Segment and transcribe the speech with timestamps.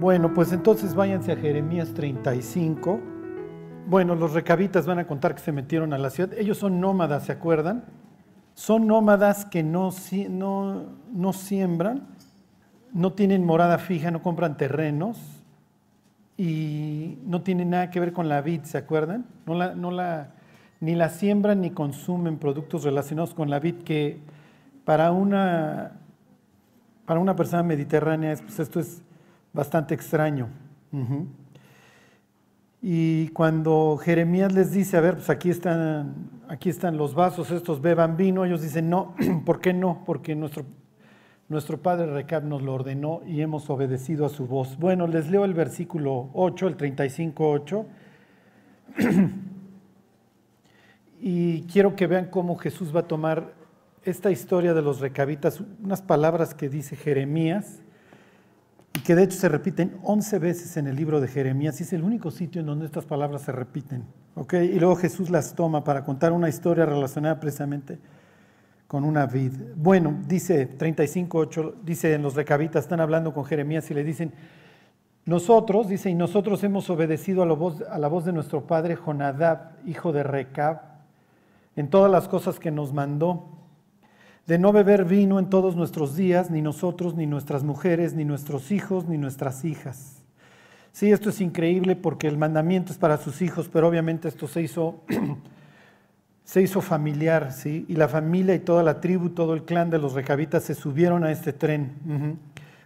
[0.00, 2.98] Bueno, pues entonces váyanse a Jeremías 35.
[3.86, 6.32] Bueno, los recabitas van a contar que se metieron a la ciudad.
[6.38, 7.84] Ellos son nómadas, ¿se acuerdan?
[8.54, 10.96] Son nómadas que no, siembran,
[12.94, 15.18] no tienen morada fija, no compran terrenos
[16.38, 19.26] y no tienen nada que ver con la vid, ¿se acuerdan?
[19.44, 20.30] No la, no la,
[20.80, 24.18] ni la siembran ni consumen productos relacionados con la vid, que
[24.86, 25.92] para una,
[27.04, 29.02] para una persona mediterránea pues esto es
[29.52, 30.48] bastante extraño.
[32.82, 37.82] Y cuando Jeremías les dice, a ver, pues aquí están, aquí están los vasos, estos
[37.82, 40.02] beban vino, ellos dicen, no, ¿por qué no?
[40.06, 40.64] Porque nuestro,
[41.48, 44.78] nuestro padre Recab nos lo ordenó y hemos obedecido a su voz.
[44.78, 47.84] Bueno, les leo el versículo 8, el 35.8.
[51.20, 53.52] y quiero que vean cómo Jesús va a tomar
[54.04, 57.79] esta historia de los recabitas, unas palabras que dice Jeremías,
[58.92, 61.92] y que de hecho se repiten 11 veces en el libro de Jeremías, y es
[61.92, 64.04] el único sitio en donde estas palabras se repiten.
[64.52, 67.98] Y luego Jesús las toma para contar una historia relacionada precisamente
[68.86, 69.52] con una vid.
[69.76, 74.32] Bueno, dice 35.8, dice en los recabitas, están hablando con Jeremías y le dicen,
[75.26, 78.96] nosotros, dice, y nosotros hemos obedecido a la voz, a la voz de nuestro padre
[78.96, 80.80] Jonadab, hijo de Recab,
[81.76, 83.59] en todas las cosas que nos mandó
[84.46, 88.72] de no beber vino en todos nuestros días, ni nosotros, ni nuestras mujeres, ni nuestros
[88.72, 90.20] hijos, ni nuestras hijas.
[90.92, 94.62] Sí, esto es increíble porque el mandamiento es para sus hijos, pero obviamente esto se
[94.62, 95.02] hizo,
[96.44, 97.84] se hizo familiar, ¿sí?
[97.88, 101.22] Y la familia y toda la tribu, todo el clan de los recabitas se subieron
[101.22, 102.38] a este tren,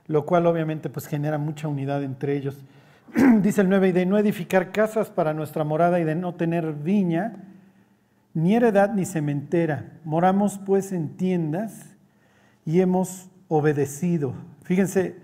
[0.06, 2.58] lo cual obviamente pues genera mucha unidad entre ellos.
[3.40, 6.74] Dice el 9, y de no edificar casas para nuestra morada y de no tener
[6.74, 7.53] viña,
[8.34, 9.92] ni heredad ni cementera.
[10.04, 11.96] Moramos pues en tiendas
[12.66, 14.34] y hemos obedecido.
[14.64, 15.16] Fíjense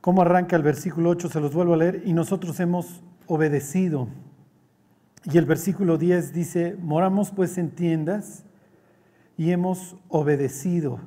[0.00, 4.08] cómo arranca el versículo 8, se los vuelvo a leer, y nosotros hemos obedecido.
[5.24, 8.44] Y el versículo 10 dice, moramos pues en tiendas
[9.38, 10.98] y hemos obedecido.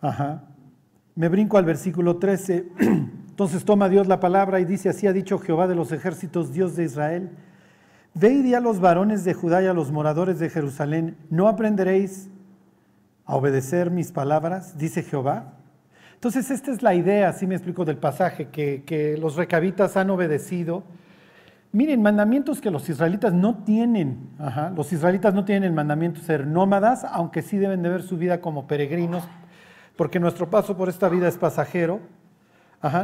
[0.00, 0.44] Ajá.
[1.14, 2.68] Me brinco al versículo 13.
[3.30, 6.76] Entonces toma Dios la palabra y dice, así ha dicho Jehová de los ejércitos, Dios
[6.76, 7.30] de Israel
[8.14, 12.30] Ve y a los varones de Judá y a los moradores de Jerusalén, ¿no aprenderéis
[13.24, 14.78] a obedecer mis palabras?
[14.78, 15.54] Dice Jehová.
[16.14, 20.84] Entonces, esta es la idea, así me explico, del pasaje, que, los recabitas han obedecido.
[21.72, 24.30] Miren, mandamientos que los israelitas no tienen.
[24.76, 28.16] los israelitas no tienen el mandamiento de ser nómadas, aunque sí deben de ver su
[28.16, 29.24] vida como peregrinos,
[29.96, 31.98] porque nuestro paso por esta vida es pasajero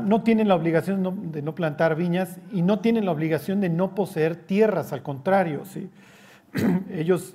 [0.02, 3.94] no tienen la obligación de no plantar viñas y no tienen la obligación de no
[3.94, 5.88] poseer tierras, al contrario, ¿sí?
[6.90, 7.34] ellos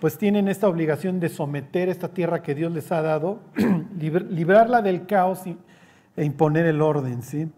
[0.00, 3.40] pues tienen esta obligación de someter esta tierra que Dios les ha dado,
[3.98, 5.42] librarla del caos
[6.16, 7.22] e imponer el orden.
[7.22, 7.50] ¿sí?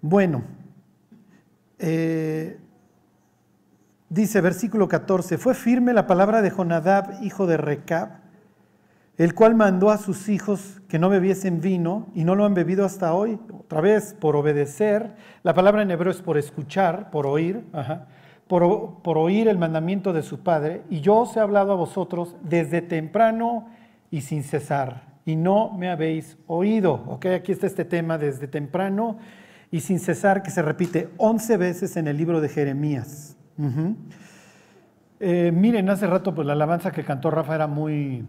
[0.00, 0.44] Bueno,
[1.80, 2.58] eh,
[4.08, 8.23] dice versículo 14, fue firme la palabra de Jonadab, hijo de Recab,
[9.16, 12.84] el cual mandó a sus hijos que no bebiesen vino y no lo han bebido
[12.84, 15.14] hasta hoy, otra vez por obedecer.
[15.42, 17.64] La palabra en hebreo es por escuchar, por oír,
[18.48, 18.64] por,
[19.18, 20.82] oír el mandamiento de su padre.
[20.90, 23.68] Y yo os he hablado a vosotros desde temprano
[24.10, 27.04] y sin cesar, y no me habéis oído.
[27.06, 27.26] ¿Ok?
[27.26, 29.18] Aquí está este tema desde temprano
[29.70, 33.36] y sin cesar que se repite 11 veces en el libro de Jeremías.
[35.20, 38.24] Eh, miren, hace rato pues la alabanza que cantó Rafa era muy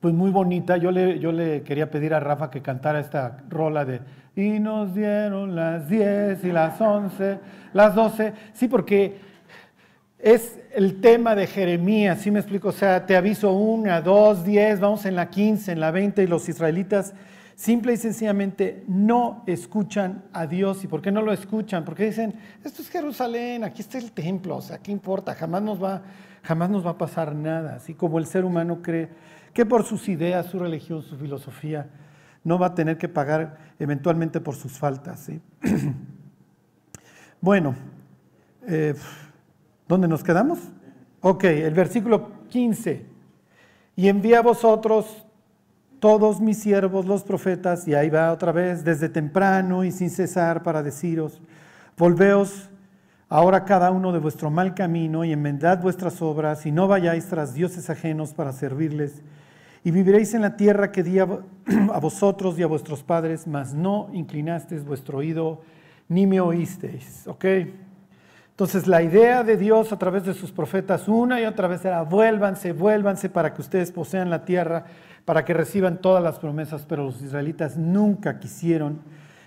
[0.00, 0.76] pues muy bonita.
[0.76, 4.00] Yo le, yo le quería pedir a Rafa que cantara esta rola de
[4.36, 7.38] y nos dieron las 10 y las 11,
[7.72, 8.34] las 12.
[8.52, 9.18] Sí, porque
[10.18, 12.68] es el tema de Jeremías, ¿sí me explico?
[12.68, 16.26] O sea, te aviso una, dos, diez, vamos en la 15, en la 20 y
[16.26, 17.14] los israelitas
[17.54, 20.84] simple y sencillamente no escuchan a Dios.
[20.84, 21.84] ¿Y por qué no lo escuchan?
[21.84, 25.34] Porque dicen, esto es Jerusalén, aquí está el templo, o sea, ¿qué importa?
[25.34, 26.02] Jamás nos va,
[26.42, 27.76] jamás nos va a pasar nada.
[27.76, 29.08] Así como el ser humano cree
[29.56, 31.88] que por sus ideas, su religión, su filosofía,
[32.44, 35.30] no va a tener que pagar eventualmente por sus faltas.
[37.40, 37.74] bueno,
[38.66, 38.94] eh,
[39.88, 40.58] ¿dónde nos quedamos?
[41.22, 43.06] Ok, el versículo 15.
[43.96, 45.26] Y envía a vosotros
[46.00, 50.62] todos mis siervos, los profetas, y ahí va otra vez, desde temprano y sin cesar
[50.62, 51.40] para deciros,
[51.96, 52.68] volveos
[53.30, 57.54] ahora cada uno de vuestro mal camino y enmendad vuestras obras y no vayáis tras
[57.54, 59.22] dioses ajenos para servirles
[59.86, 64.10] y viviréis en la tierra que di a, vosotros y a vuestros padres, mas no
[64.12, 65.60] inclinasteis vuestro oído
[66.08, 67.24] ni me oísteis.
[67.28, 67.44] ¿Ok?
[68.50, 72.02] Entonces la idea de Dios a través de sus profetas una y otra vez era
[72.02, 74.86] vuélvanse, vuélvanse para que ustedes posean la tierra,
[75.24, 79.02] para que reciban todas las promesas, pero los israelitas nunca quisieron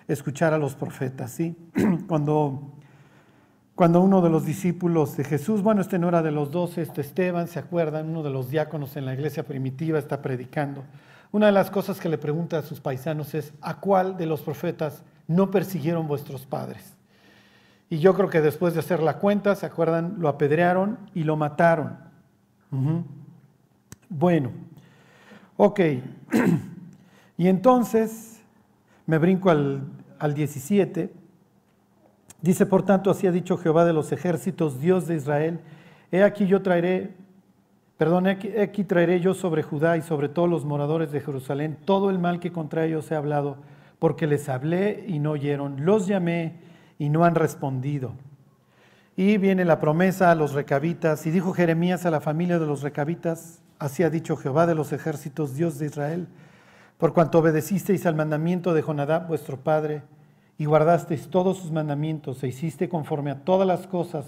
[0.08, 1.32] escuchar a los profetas.
[1.32, 1.54] ¿sí?
[2.08, 2.79] Cuando,
[3.80, 7.00] cuando uno de los discípulos de Jesús, bueno, este no era de los doce, este
[7.00, 8.10] Esteban, ¿se acuerdan?
[8.10, 10.84] Uno de los diáconos en la iglesia primitiva está predicando.
[11.32, 14.42] Una de las cosas que le pregunta a sus paisanos es, ¿a cuál de los
[14.42, 16.94] profetas no persiguieron vuestros padres?
[17.90, 20.16] Y yo creo que después de hacer la cuenta, ¿se acuerdan?
[20.20, 22.00] Lo apedrearon y lo mataron.
[24.10, 24.52] Bueno,
[25.56, 25.80] ok.
[27.38, 28.42] y entonces,
[29.06, 29.84] me brinco al,
[30.20, 31.14] al 17.
[32.42, 35.60] Dice, por tanto, así ha dicho Jehová de los ejércitos, Dios de Israel,
[36.12, 37.16] he aquí yo traeré,
[37.98, 42.10] perdón, he aquí traeré yo sobre Judá y sobre todos los moradores de Jerusalén todo
[42.10, 43.58] el mal que contra ellos he hablado,
[44.00, 46.56] porque les hablé y no oyeron, los llamé
[46.98, 48.14] y no han respondido.
[49.18, 52.82] Y viene la promesa a los recabitas, y dijo Jeremías a la familia de los
[52.82, 56.28] recabitas, así ha dicho Jehová de los ejércitos, Dios de Israel,
[56.98, 60.04] por cuanto obedecisteis al mandamiento de Jonadab vuestro padre,
[60.60, 64.26] y guardasteis todos sus mandamientos, e hiciste conforme a todas las cosas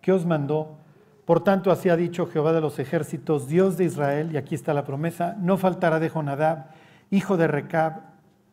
[0.00, 0.78] que os mandó,
[1.26, 4.72] por tanto así ha dicho Jehová de los ejércitos, Dios de Israel, y aquí está
[4.72, 6.68] la promesa, no faltará de Jonadab,
[7.10, 8.00] hijo de Recab,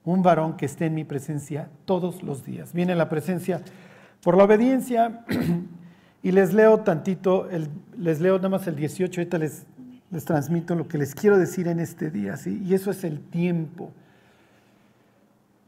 [0.04, 2.74] un varón que esté en mi presencia todos los días.
[2.74, 3.62] Viene la presencia
[4.22, 5.24] por la obediencia
[6.24, 7.48] y les leo tantito,
[7.98, 9.66] les leo nada más el 18, ahorita les,
[10.12, 12.62] les transmito lo que les quiero decir en este día, ¿sí?
[12.66, 13.94] y eso es el tiempo,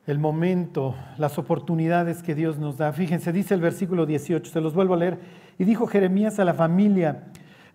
[0.06, 2.92] el momento, las oportunidades que Dios nos da.
[2.94, 5.20] Fíjense, dice el versículo 18, se los vuelvo a leer,
[5.58, 7.26] y dijo Jeremías a la familia,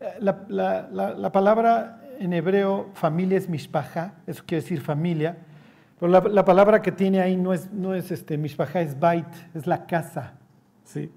[0.01, 5.39] eh, la, la palabra en hebreo familia es mishpaja, eso quiere decir familia,
[5.99, 9.67] pero la, palabra que tiene ahí no es, no es este, mishpacha, es bait, es
[9.67, 10.35] la casa.
[10.85, 11.11] ¿sí?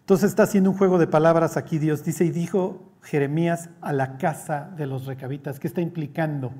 [0.00, 2.04] Entonces está haciendo un juego de palabras aquí Dios.
[2.04, 5.60] Dice, y dijo Jeremías a la casa de los recabitas.
[5.60, 6.52] ¿Qué está implicando?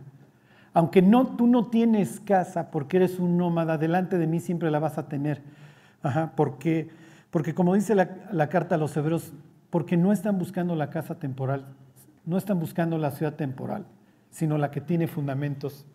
[0.76, 4.78] Aunque no, tú no tienes casa porque eres un nómada, delante de mí siempre la
[4.78, 5.40] vas a tener.
[6.02, 6.90] Ajá, porque,
[7.30, 9.32] porque como dice la, la carta a los hebreos,
[9.70, 11.64] porque no están buscando la casa temporal,
[12.26, 13.86] no están buscando la ciudad temporal,
[14.28, 15.86] sino la que tiene fundamentos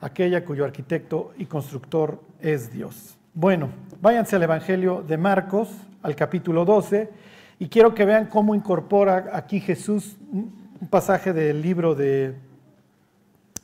[0.00, 3.18] aquella cuyo arquitecto y constructor es Dios.
[3.34, 3.70] Bueno,
[4.00, 5.68] váyanse al Evangelio de Marcos,
[6.02, 7.10] al capítulo 12,
[7.58, 12.36] y quiero que vean cómo incorpora aquí Jesús un pasaje del libro de,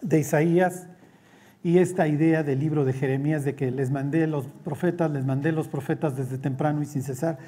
[0.02, 0.86] de Isaías
[1.62, 5.52] y esta idea del libro de Jeremías de que les mandé los profetas, les mandé
[5.52, 7.38] los profetas desde temprano y sin cesar,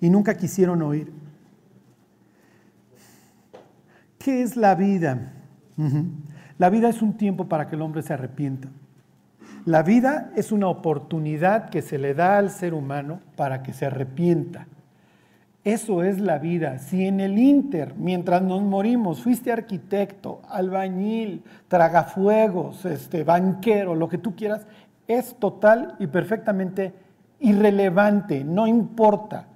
[0.00, 1.12] y nunca quisieron oír.
[4.18, 5.32] ¿Qué es la vida?
[6.58, 8.68] La vida es un tiempo para que el hombre se arrepienta.
[9.64, 13.86] La vida es una oportunidad que se le da al ser humano para que se
[13.86, 14.66] arrepienta.
[15.68, 16.78] Eso es la vida.
[16.78, 24.16] Si en el Inter, mientras nos morimos, fuiste arquitecto, albañil, tragafuegos, este, banquero, lo que
[24.16, 24.66] tú quieras,
[25.06, 26.94] es total y perfectamente
[27.40, 29.46] irrelevante, no importa.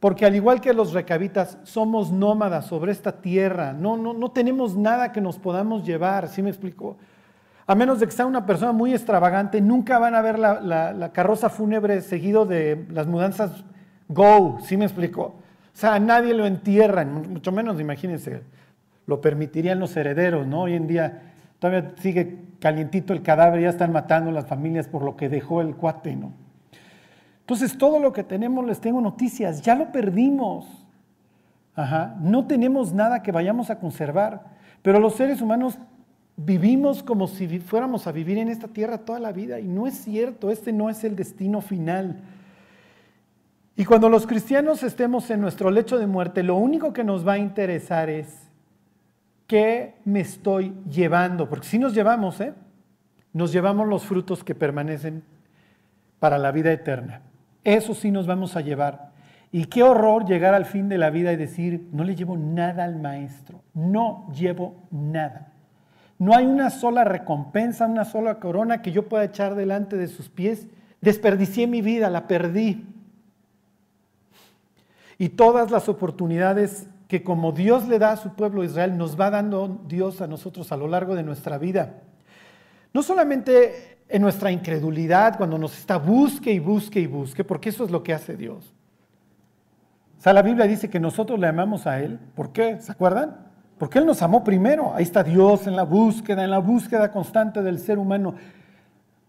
[0.00, 3.72] Porque al igual que los recabitas, somos nómadas sobre esta tierra.
[3.72, 6.98] No, no, no tenemos nada que nos podamos llevar, ¿sí me explico?
[7.66, 11.48] A menos de que sea una persona muy extravagante, nunca van a ver la, carroza
[11.48, 13.64] fúnebre seguido de las mudanzas
[14.12, 15.22] Go, ¿sí me explico?
[15.22, 18.42] O sea, nadie lo entierra, mucho menos, imagínense,
[19.06, 20.62] lo permitirían los herederos, ¿no?
[20.62, 21.22] Hoy en día
[21.58, 25.74] todavía sigue calientito el cadáver, ya están matando las familias por lo que dejó el
[25.74, 26.32] cuate, ¿no?
[27.40, 30.66] Entonces, todo lo que tenemos, les tengo noticias, ya lo perdimos.
[31.74, 32.16] Ajá.
[32.20, 34.44] No tenemos nada que vayamos a conservar,
[34.82, 35.78] pero los seres humanos
[36.36, 39.94] vivimos como si fuéramos a vivir en esta tierra toda la vida y no es
[39.94, 42.20] cierto, este no es el destino final.
[43.82, 47.32] Y cuando los cristianos estemos en nuestro lecho de muerte, lo único que nos va
[47.32, 48.48] a interesar es
[49.48, 52.54] qué me estoy llevando, porque si nos llevamos, ¿eh?
[53.32, 55.24] nos llevamos los frutos que permanecen
[56.20, 57.22] para la vida eterna.
[57.64, 59.10] Eso sí nos vamos a llevar.
[59.50, 62.84] Y qué horror llegar al fin de la vida y decir, no le llevo nada
[62.84, 65.54] al maestro, no llevo nada.
[66.20, 70.28] No hay una sola recompensa, una sola corona que yo pueda echar delante de sus
[70.28, 70.68] pies.
[71.00, 72.91] Desperdicié mi vida, la perdí.
[75.18, 79.30] Y todas las oportunidades que como Dios le da a su pueblo Israel, nos va
[79.30, 81.96] dando Dios a nosotros a lo largo de nuestra vida.
[82.94, 87.84] No solamente en nuestra incredulidad, cuando nos está busque y busque y busque, porque eso
[87.84, 88.74] es lo que hace Dios.
[90.18, 92.18] O sea, la Biblia dice que nosotros le amamos a Él.
[92.34, 92.80] ¿Por qué?
[92.80, 93.48] ¿Se acuerdan?
[93.76, 94.94] Porque Él nos amó primero.
[94.94, 98.36] Ahí está Dios en la búsqueda, en la búsqueda constante del ser humano.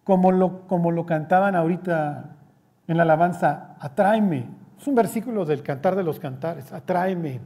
[0.04, 2.36] Como lo, como lo cantaban ahorita
[2.88, 4.63] en la alabanza, atráeme.
[4.84, 7.40] Es un versículo del cantar de los cantares, atráeme.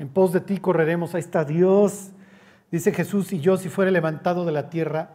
[0.00, 2.10] En pos de ti correremos, ahí está Dios.
[2.72, 5.10] Dice Jesús, y yo si fuere levantado de la tierra,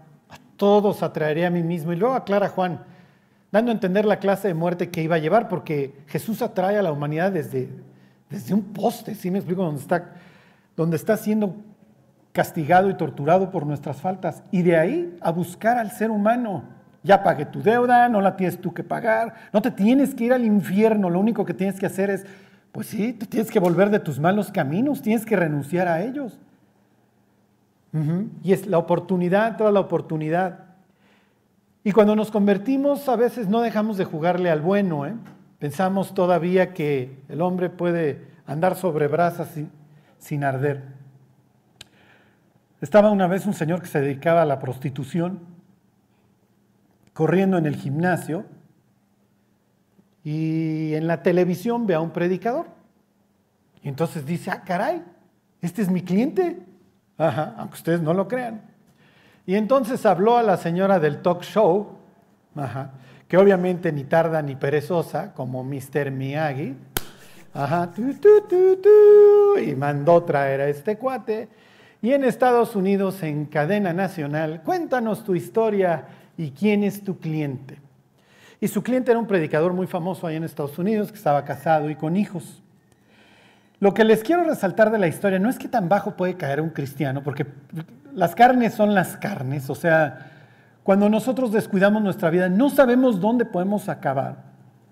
[0.56, 1.92] todos atraeré a mí mismo.
[1.92, 2.86] Y luego aclara Juan,
[3.52, 6.82] dando a entender la clase de muerte que iba a llevar, porque Jesús atrae a
[6.82, 7.68] la humanidad desde,
[8.30, 9.64] desde un poste, ¿sí me explico?
[9.64, 10.14] Donde está,
[10.78, 11.54] donde está siendo
[12.32, 14.42] castigado y torturado por nuestras faltas.
[14.52, 16.77] Y de ahí a buscar al ser humano.
[17.04, 20.34] Ya pagué tu deuda, no la tienes tú que pagar, no te tienes que ir
[20.34, 22.26] al infierno, lo único que tienes que hacer es,
[22.72, 26.40] pues sí, te tienes que volver de tus malos caminos, tienes que renunciar a ellos.
[28.44, 30.66] Y es la oportunidad, toda la oportunidad.
[31.84, 35.08] Y cuando nos convertimos, a veces no dejamos de jugarle al bueno.
[35.08, 35.16] ¿eh?
[35.58, 39.72] Pensamos todavía que el hombre puede andar sobre brasas sin,
[40.20, 40.84] sin arder.
[42.82, 45.40] Estaba una vez un señor que se dedicaba a la prostitución,
[47.18, 48.46] corriendo en el gimnasio,
[50.24, 52.68] y en la televisión ve a un predicador.
[53.82, 55.04] Y entonces dice, ah, caray,
[55.60, 56.60] este es mi cliente.
[57.18, 58.62] Ajá, aunque ustedes no lo crean.
[59.48, 61.98] Y entonces habló a la señora del talk show,
[63.28, 66.12] que obviamente ni tarda ni perezosa, como Mr.
[66.12, 66.76] Miyagi,
[67.56, 67.90] ajá,
[69.60, 71.50] y mandó traer a este cuate.
[72.00, 76.06] Y en Estados Unidos, en cadena nacional, cuéntanos tu historia
[76.38, 77.80] y quién es tu cliente.
[78.60, 81.90] Y su cliente era un predicador muy famoso ahí en Estados Unidos, que estaba casado
[81.90, 82.62] y con hijos.
[83.80, 86.62] Lo que les quiero resaltar de la historia no es que tan bajo puede caer
[86.62, 87.46] un cristiano, porque
[88.14, 90.32] las carnes son las carnes, o sea,
[90.82, 94.38] cuando nosotros descuidamos nuestra vida no sabemos dónde podemos acabar,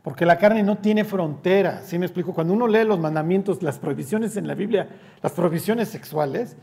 [0.04, 2.36] porque la carne no tiene frontera, ¿sí me explico?
[2.36, 4.88] Cuando uno lee los mandamientos, las prohibiciones en la Biblia,
[5.24, 6.56] las prohibiciones sexuales,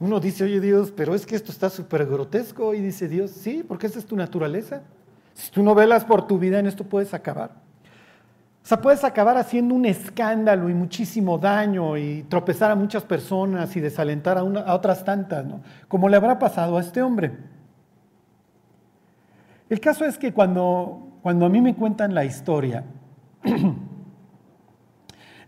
[0.00, 3.64] uno dice, oye Dios, pero es que esto está súper grotesco, y dice Dios, sí,
[3.66, 4.82] porque esa es tu naturaleza.
[5.34, 7.50] Si tú no velas por tu vida, en esto puedes acabar.
[8.62, 13.74] O sea, puedes acabar haciendo un escándalo y muchísimo daño y tropezar a muchas personas
[13.76, 15.62] y desalentar a, a otras tantas, ¿no?
[15.88, 17.32] Como le habrá pasado a este hombre.
[19.68, 22.84] El caso es que cuando, cuando a mí me cuentan la historia,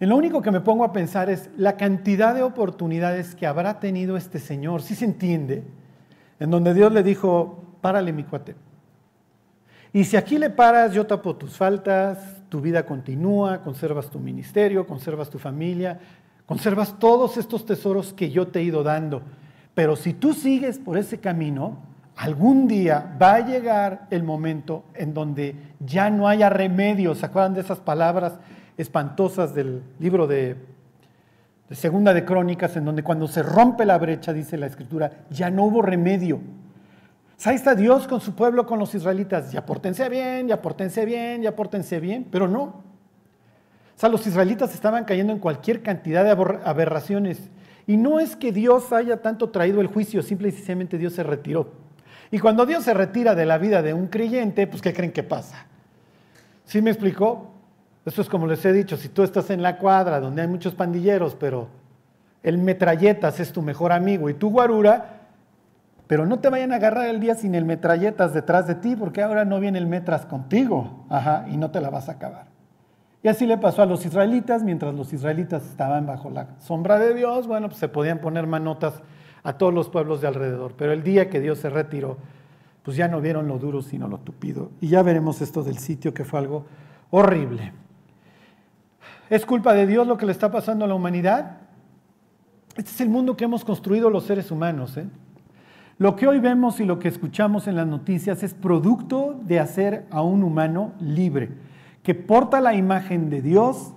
[0.00, 3.78] en lo único que me pongo a pensar es la cantidad de oportunidades que habrá
[3.80, 5.62] tenido este señor, si se entiende,
[6.38, 8.56] en donde Dios le dijo, párale mi cuate.
[9.92, 14.86] Y si aquí le paras, yo tapo tus faltas, tu vida continúa, conservas tu ministerio,
[14.86, 16.00] conservas tu familia,
[16.46, 19.20] conservas todos estos tesoros que yo te he ido dando.
[19.74, 21.76] Pero si tú sigues por ese camino,
[22.16, 27.14] algún día va a llegar el momento en donde ya no haya remedio.
[27.14, 28.38] ¿Se acuerdan de esas palabras
[28.80, 30.56] espantosas del libro de,
[31.70, 35.64] Segunda de Crónicas, en donde cuando se rompe la brecha, dice la Escritura, ya no
[35.64, 36.40] hubo remedio?
[37.44, 39.52] Ahí está Dios con su pueblo, con los israelitas.
[39.52, 42.62] Ya pórtense bien, ya pórtense bien, ya pórtense bien, pero no.
[42.62, 42.82] O
[43.96, 46.30] sea, los israelitas estaban cayendo en cualquier cantidad de
[46.64, 47.50] aberraciones.
[47.86, 51.22] Y no es que Dios haya tanto traído el juicio, simple y sencillamente Dios se
[51.22, 51.72] retiró.
[52.30, 55.22] Y cuando Dios se retira de la vida de un creyente, pues ¿qué creen que
[55.22, 55.66] pasa?
[56.64, 57.49] ¿Sí me explicó?
[58.10, 60.74] Eso es como les he dicho, si tú estás en la cuadra donde hay muchos
[60.74, 61.68] pandilleros, pero
[62.42, 65.20] el metralletas es tu mejor amigo y tu guarura,
[66.08, 69.22] pero no te vayan a agarrar el día sin el metralletas detrás de ti, porque
[69.22, 72.46] ahora no viene el metras contigo, ajá, y no te la vas a acabar.
[73.22, 77.14] Y así le pasó a los israelitas, mientras los israelitas estaban bajo la sombra de
[77.14, 79.04] Dios, bueno, pues se podían poner manotas
[79.44, 80.74] a todos los pueblos de alrededor.
[80.76, 82.16] Pero el día que Dios se retiró,
[82.82, 84.72] pues ya no vieron lo duro, sino lo tupido.
[84.80, 86.64] Y ya veremos esto del sitio, que fue algo
[87.10, 87.72] horrible.
[89.30, 91.58] ¿Es culpa de Dios lo que le está pasando a la humanidad?
[92.76, 94.96] Este es el mundo que hemos construido los seres humanos.
[94.96, 95.06] ¿eh?
[95.98, 100.04] Lo que hoy vemos y lo que escuchamos en las noticias es producto de hacer
[100.10, 101.50] a un humano libre,
[102.02, 103.92] que porta la imagen de Dios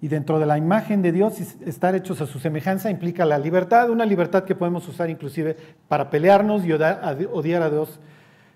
[0.00, 3.90] y dentro de la imagen de Dios estar hechos a su semejanza implica la libertad,
[3.90, 5.54] una libertad que podemos usar inclusive
[5.86, 8.00] para pelearnos y odiar a Dios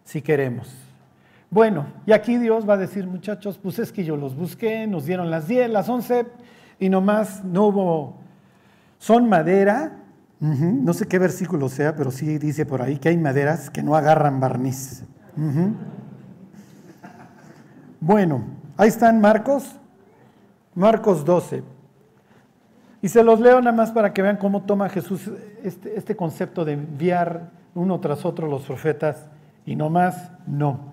[0.04, 0.91] si queremos.
[1.52, 5.06] Bueno, y aquí Dios va a decir, muchachos, pues es que yo los busqué, nos
[5.06, 6.26] dieron las 10, las 11
[6.80, 8.16] y nomás no hubo,
[8.98, 10.02] son madera
[10.42, 13.94] no sé qué versículo sea, pero sí dice por ahí que hay maderas que no
[13.94, 15.04] agarran barniz.
[18.00, 18.42] Bueno,
[18.76, 19.76] ahí están Marcos,
[20.74, 21.62] Marcos 12.
[23.02, 25.30] Y se los leo nada más para que vean cómo toma Jesús
[25.62, 29.28] este, este concepto de enviar uno tras otro los profetas
[29.64, 30.91] y no más, no.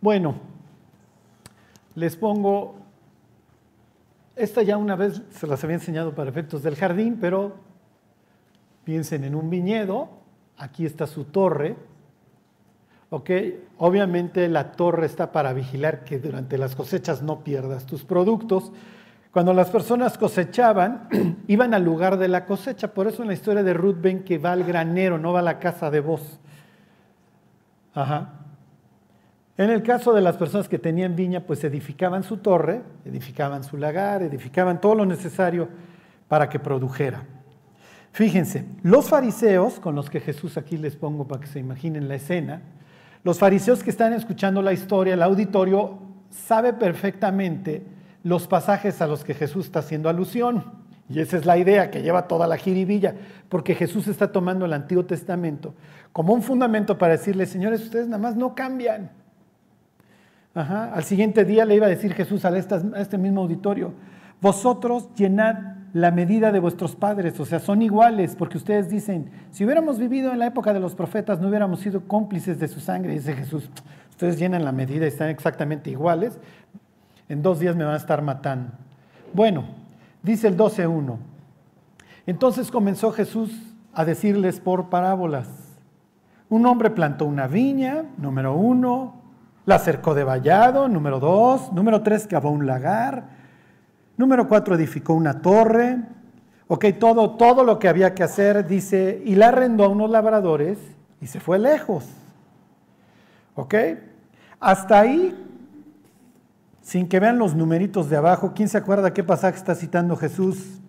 [0.00, 0.36] Bueno,
[1.94, 2.76] les pongo,
[4.36, 7.68] esta ya una vez se las había enseñado para efectos del jardín, pero
[8.88, 10.08] Piensen en un viñedo,
[10.56, 11.76] aquí está su torre,
[13.10, 13.30] ¿ok?
[13.76, 18.72] Obviamente la torre está para vigilar que durante las cosechas no pierdas tus productos.
[19.30, 21.06] Cuando las personas cosechaban,
[21.48, 22.94] iban al lugar de la cosecha.
[22.94, 25.42] Por eso en la historia de Ruth ven que va al granero, no va a
[25.42, 26.40] la casa de voz.
[27.92, 28.36] Ajá.
[29.58, 33.76] En el caso de las personas que tenían viña, pues edificaban su torre, edificaban su
[33.76, 35.68] lagar, edificaban todo lo necesario
[36.28, 37.24] para que produjera.
[38.12, 42.14] Fíjense, los fariseos, con los que Jesús aquí les pongo para que se imaginen la
[42.14, 42.62] escena,
[43.24, 45.98] los fariseos que están escuchando la historia, el auditorio
[46.30, 47.82] sabe perfectamente
[48.22, 50.64] los pasajes a los que Jesús está haciendo alusión.
[51.08, 53.16] Y esa es la idea que lleva toda la jiribilla,
[53.48, 55.74] porque Jesús está tomando el Antiguo Testamento
[56.12, 59.17] como un fundamento para decirle, señores, ustedes nada más no cambian.
[60.58, 63.92] Al siguiente día le iba a decir Jesús a este mismo auditorio,
[64.40, 65.54] vosotros llenad
[65.92, 70.32] la medida de vuestros padres, o sea, son iguales, porque ustedes dicen, si hubiéramos vivido
[70.32, 73.70] en la época de los profetas, no hubiéramos sido cómplices de su sangre, dice Jesús,
[74.10, 76.38] ustedes llenan la medida y están exactamente iguales,
[77.28, 78.72] en dos días me van a estar matando.
[79.32, 79.64] Bueno,
[80.22, 81.16] dice el 12.1,
[82.26, 83.50] entonces comenzó Jesús
[83.94, 85.48] a decirles por parábolas,
[86.50, 89.14] un hombre plantó una viña, número uno,
[89.68, 93.38] la cercó de vallado, número dos, número tres, cavó un lagar,
[94.18, 96.00] Número cuatro, edificó una torre.
[96.66, 100.76] Ok, todo, todo lo que había que hacer, dice, y la arrendó a unos labradores
[101.20, 102.04] y se fue lejos.
[103.54, 103.74] ¿Ok?
[104.58, 105.40] Hasta ahí,
[106.82, 110.80] sin que vean los numeritos de abajo, ¿quién se acuerda qué pasaje está citando Jesús?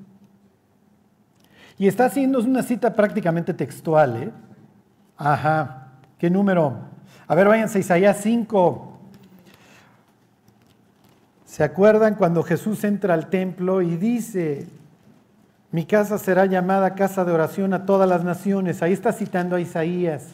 [1.77, 4.31] Y está haciendo una cita prácticamente textual, ¿eh?
[5.15, 5.89] Ajá.
[6.17, 6.98] ¿Qué número?
[7.29, 8.91] A ver, váyanse a Isaías 5.
[11.45, 14.65] ¿Se acuerdan cuando Jesús entra al templo y dice,
[15.71, 18.81] mi casa será llamada casa de oración a todas las naciones?
[18.81, 20.29] Ahí está citando a Isaías.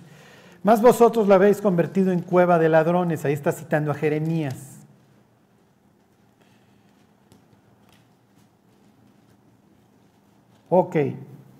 [0.64, 3.26] Más vosotros la habéis convertido en cueva de ladrones.
[3.26, 4.80] Ahí está citando a Jeremías.
[10.70, 10.96] Ok,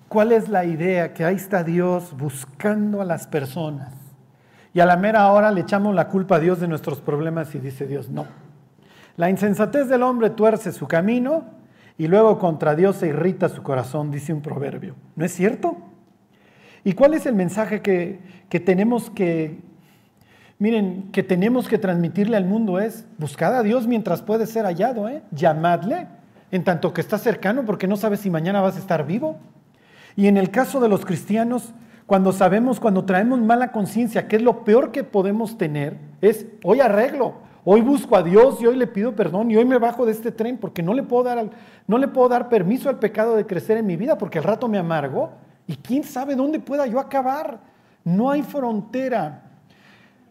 [0.08, 1.12] ¿cuál es la idea?
[1.12, 4.05] Que ahí está Dios buscando a las personas.
[4.76, 7.58] Y a la mera hora le echamos la culpa a Dios de nuestros problemas y
[7.58, 8.26] dice Dios, no,
[9.16, 11.44] la insensatez del hombre tuerce su camino
[11.96, 14.94] y luego contra Dios se irrita su corazón, dice un proverbio.
[15.14, 15.78] ¿No es cierto?
[16.84, 18.20] ¿Y cuál es el mensaje que,
[18.66, 19.62] tenemos que,
[20.58, 22.78] miren, que tenemos que transmitirle al mundo?
[22.78, 25.22] Es, buscad a Dios mientras puede ser hallado, ¿eh?
[25.30, 26.06] llamadle
[26.50, 29.38] en tanto que está cercano porque no sabes si mañana vas a estar vivo.
[30.16, 31.72] Y en el caso de los cristianos,
[32.06, 36.80] cuando sabemos, cuando traemos mala conciencia, que es lo peor que podemos tener, es hoy
[36.80, 40.12] arreglo, Hoy busco a Dios y hoy le pido perdón y hoy me bajo de
[40.12, 41.50] este tren porque no le puedo dar,
[41.88, 44.68] no le puedo dar permiso al pecado de crecer en mi vida porque al rato
[44.68, 45.32] me amargo
[45.66, 47.58] y quién sabe dónde pueda yo acabar.
[48.04, 49.42] No hay frontera.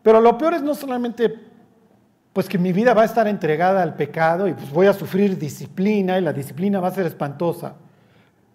[0.02, 1.36] Pero lo peor es no solamente
[2.32, 5.38] pues que mi vida va a estar entregada al pecado y pues voy a sufrir
[5.38, 7.76] disciplina y la disciplina va a ser espantosa.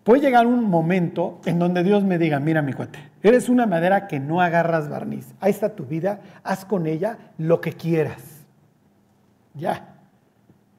[0.05, 4.09] Puede llegar un momento en donde Dios me diga, mira mi cuate, eres una madera
[4.09, 5.35] que no agarras barniz.
[5.41, 8.47] Ahí está tu vida, haz con ella lo que quieras.
[9.55, 9.97] Ya,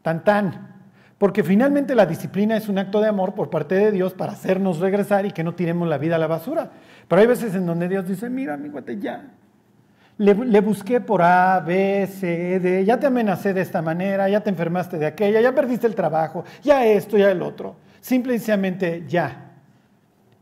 [0.01, 0.71] tan tan.
[1.19, 4.79] Porque finalmente la disciplina es un acto de amor por parte de Dios para hacernos
[4.79, 6.71] regresar y que no tiremos la vida a la basura.
[7.07, 9.27] Pero hay veces en donde Dios dice, mira, mi guate, ya.
[10.17, 14.41] Le, le, busqué por A, B, C, D, ya te amenacé de esta manera, ya
[14.41, 17.75] te enfermaste de aquella, ya perdiste el trabajo, ya esto, ya el otro.
[18.01, 19.51] Simple y sencillamente ya.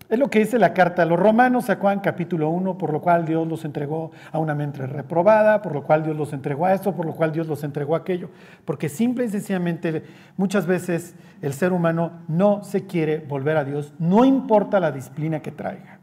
[0.09, 3.25] Es lo que dice la carta a los romanos, Juan capítulo 1, por lo cual
[3.25, 6.95] Dios los entregó a una mente reprobada, por lo cual Dios los entregó a esto,
[6.95, 8.31] por lo cual Dios los entregó a aquello.
[8.65, 10.03] Porque simple y sencillamente
[10.35, 15.41] muchas veces el ser humano no se quiere volver a Dios, no importa la disciplina
[15.41, 15.99] que traiga.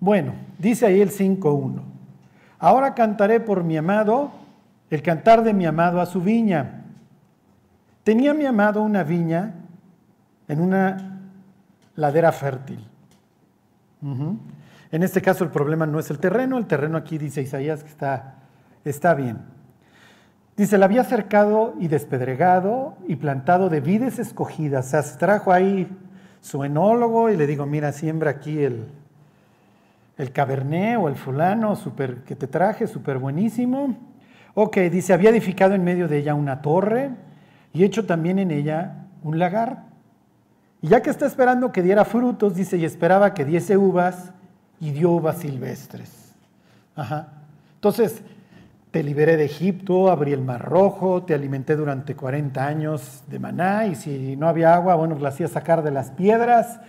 [0.00, 1.82] Bueno, dice ahí el 5.1.
[2.58, 4.32] Ahora cantaré por mi amado,
[4.90, 6.82] el cantar de mi amado a su viña.
[8.02, 9.54] Tenía mi amado una viña
[10.48, 11.20] en una
[11.94, 12.84] ladera fértil.
[14.90, 17.90] En este caso el problema no es el terreno, el terreno aquí dice Isaías que
[17.90, 18.36] está,
[18.84, 19.38] está bien.
[20.56, 24.86] Dice, la había cercado y despedregado y plantado de vides escogidas.
[24.86, 25.88] O sea, se trajo ahí
[26.40, 28.86] su enólogo y le digo, mira, siembra aquí el,
[30.16, 31.78] el cabernet o el fulano
[32.26, 33.96] que te traje, súper buenísimo.
[34.54, 37.10] Ok, dice, había edificado en medio de ella una torre
[37.72, 39.87] y hecho también en ella un lagar.
[40.80, 44.32] Y ya que está esperando que diera frutos, dice, y esperaba que diese uvas,
[44.80, 46.34] y dio uvas silvestres.
[46.94, 47.28] Ajá.
[47.74, 48.22] Entonces,
[48.90, 53.86] te liberé de Egipto, abrí el mar rojo, te alimenté durante 40 años de maná,
[53.86, 56.80] y si no había agua, bueno, la hacía sacar de las piedras.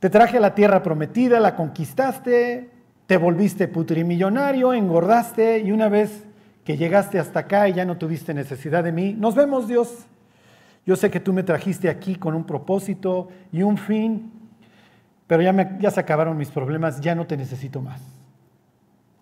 [0.00, 2.70] Te traje a la tierra prometida, la conquistaste,
[3.06, 6.24] te volviste putrimillonario, engordaste, y una vez
[6.64, 10.06] que llegaste hasta acá y ya no tuviste necesidad de mí, nos vemos Dios,
[10.86, 14.30] yo sé que tú me trajiste aquí con un propósito y un fin,
[15.26, 18.02] pero ya, ya se acabaron mis problemas, ya no te necesito más.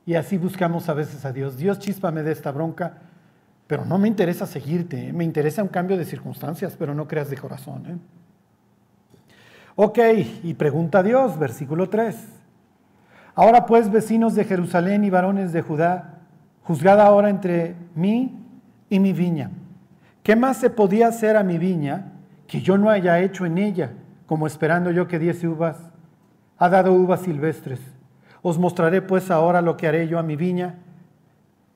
[0.04, 1.56] Y así buscamos a veces a Dios.
[1.56, 2.98] Dios, chíspame de esta bronca,
[3.68, 5.08] pero no me interesa seguirte.
[5.08, 5.12] ¿eh?
[5.12, 7.86] Me interesa un cambio de circunstancias, pero no creas de corazón.
[7.86, 7.96] ¿eh?
[9.76, 9.98] Ok,
[10.42, 12.16] y pregunta a Dios, versículo 3.
[13.34, 16.18] Ahora pues, vecinos de Jerusalén y varones de Judá,
[16.64, 18.38] juzgad ahora entre mí
[18.90, 19.50] y mi viña.
[20.22, 22.12] ¿Qué más se podía hacer a mi viña
[22.46, 23.90] que yo no haya hecho en ella,
[24.26, 25.76] como esperando yo que diese uvas?
[26.58, 27.80] Ha dado uvas silvestres.
[28.40, 30.76] Os mostraré pues ahora lo que haré yo a mi viña.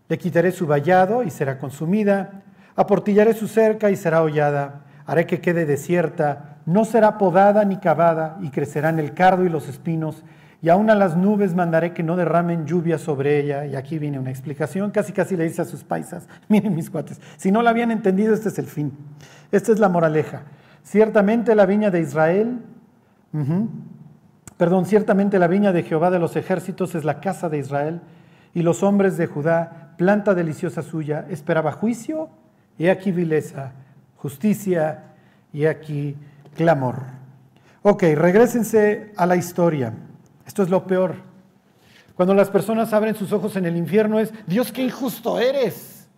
[0.09, 2.43] Le quitaré su vallado y será consumida.
[2.77, 4.83] Aportillaré su cerca y será hollada.
[5.07, 6.59] Haré que quede desierta.
[6.67, 10.23] No será podada ni cavada y crecerán el cardo y los espinos.
[10.67, 13.67] Y aún a las nubes mandaré que no derramen lluvia sobre ella.
[13.67, 14.91] Y aquí viene una explicación.
[14.91, 16.27] Casi casi le dice a sus paisas.
[16.49, 17.21] Miren mis cuates.
[17.37, 18.93] Si no la habían entendido, este es el fin.
[19.53, 20.43] Esta es la moraleja.
[20.83, 22.59] Ciertamente la viña de Israel
[24.57, 28.01] Perdón, ciertamente la viña de Jehová de los ejércitos es la casa de Israel,
[28.55, 32.31] y los hombres de Judá, planta deliciosa suya, esperaba juicio,
[32.77, 33.73] y aquí vileza,
[34.17, 35.05] justicia,
[35.53, 36.17] y aquí
[36.57, 36.97] clamor.
[37.83, 39.93] Ok, regresense a la historia.
[40.47, 41.17] Esto es lo peor.
[42.15, 46.09] Cuando las personas abren sus ojos en el infierno es, Dios, qué injusto eres.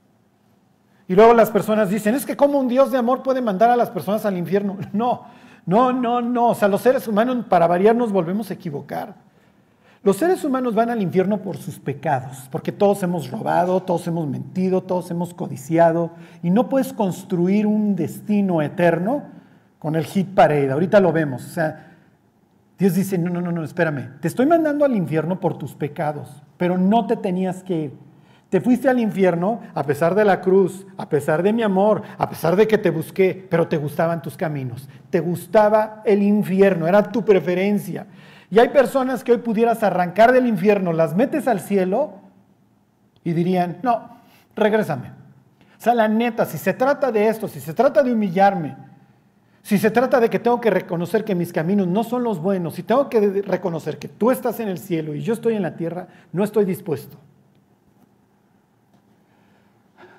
[1.08, 3.76] Y luego las personas dicen, es que como un Dios de amor puede mandar a
[3.76, 4.76] las personas al infierno.
[4.92, 5.26] No,
[5.66, 6.50] no, no, no.
[6.50, 9.14] O sea, los seres humanos, para variar, nos volvemos a equivocar.
[10.02, 14.26] Los seres humanos van al infierno por sus pecados, porque todos hemos robado, todos hemos
[14.28, 16.12] mentido, todos hemos codiciado,
[16.42, 19.24] y no puedes construir un destino eterno
[19.78, 20.70] con el hit parade.
[20.70, 21.44] Ahorita lo vemos.
[21.44, 21.87] O sea,
[22.78, 26.42] Dios dice, no, no, no, no, espérame, te estoy mandando al infierno por tus pecados,
[26.56, 28.08] pero no te tenías que ir.
[28.50, 32.30] Te fuiste al infierno a pesar de la cruz, a pesar de mi amor, a
[32.30, 34.88] pesar de que te busqué, pero te gustaban tus caminos.
[35.10, 38.06] Te gustaba el infierno, era tu preferencia.
[38.48, 42.14] Y hay personas que hoy pudieras arrancar del infierno, las metes al cielo
[43.22, 44.08] y dirían, no,
[44.56, 45.10] regrésame.
[45.78, 48.76] O sea, la neta, si se trata de esto, si se trata de humillarme,
[49.68, 52.76] si se trata de que tengo que reconocer que mis caminos no son los buenos,
[52.76, 55.76] si tengo que reconocer que tú estás en el cielo y yo estoy en la
[55.76, 57.18] tierra, no estoy dispuesto.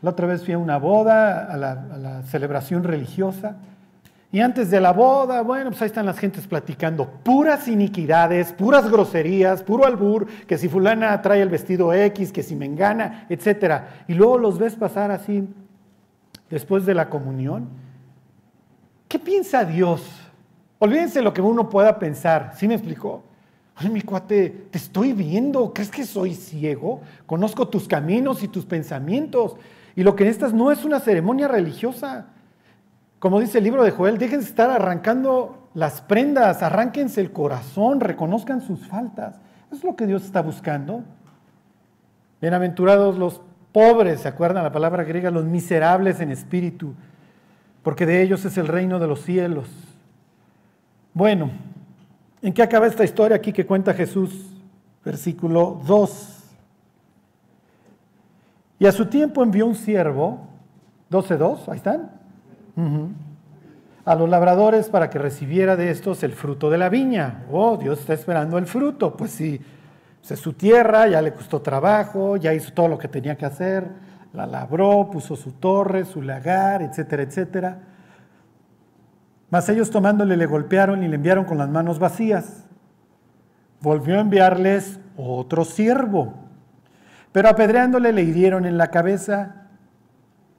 [0.04, 3.58] La otra vez fui a una boda, a la, celebración religiosa.
[4.32, 8.88] Y antes de la boda, bueno, pues ahí están las gentes platicando puras iniquidades, puras
[8.88, 13.82] groserías, puro albur, que si fulana trae el vestido X, que si me engana, etc.
[14.08, 15.50] Y luego los ves pasar así
[16.52, 17.89] después de la comunión.
[19.10, 20.04] ¿Qué piensa Dios?
[20.78, 22.54] Olvídense lo que uno pueda pensar.
[22.56, 23.24] ¿Sí me explicó?
[23.76, 25.74] Ay, mi cuate, te estoy viendo.
[25.74, 27.02] ¿Crees que soy ciego?
[27.26, 29.56] Conozco tus caminos y tus pensamientos.
[29.96, 32.28] Y lo que necesitas no es una ceremonia religiosa.
[33.18, 38.62] Como dice el libro de Joel, déjense estar arrancando las prendas, arránquense el corazón, reconozcan
[38.62, 39.40] sus faltas.
[39.72, 41.04] Es lo que Dios está buscando.
[42.42, 43.42] Bienaventurados los
[43.72, 45.32] pobres, ¿se acuerdan la palabra griega?
[45.32, 46.94] Los miserables en espíritu,
[47.84, 49.68] porque de ellos es el reino de los cielos.
[51.14, 51.52] Bueno,
[52.42, 54.48] ¿en qué acaba esta historia aquí que cuenta Jesús?
[55.04, 56.36] Versículo 2.
[58.80, 60.40] Y a su tiempo envió un siervo,
[61.12, 62.12] 12.2, ahí están,
[64.06, 67.44] a los labradores para que recibiera de estos el fruto de la viña.
[67.52, 69.16] Oh, Dios está esperando el fruto.
[69.18, 69.60] Pues sí,
[70.20, 73.46] pues es su tierra, ya le costó trabajo, ya hizo todo lo que tenía que
[73.46, 73.88] hacer,
[74.34, 77.80] la labró, puso su torre, su lagar, etcétera, etcétera.
[79.50, 82.66] Mas ellos tomándole le golpearon y le enviaron con las manos vacías.
[83.82, 86.50] Volvió a enviarles otro siervo
[87.32, 89.68] pero apedreándole le hirieron en la cabeza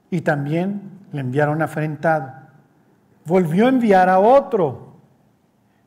[0.09, 0.81] y también
[1.11, 2.31] le enviaron afrentado.
[3.25, 4.91] Volvió a enviar a otro.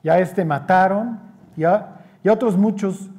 [0.02, 1.18] Y a este mataron
[1.56, 3.10] y a, otros muchos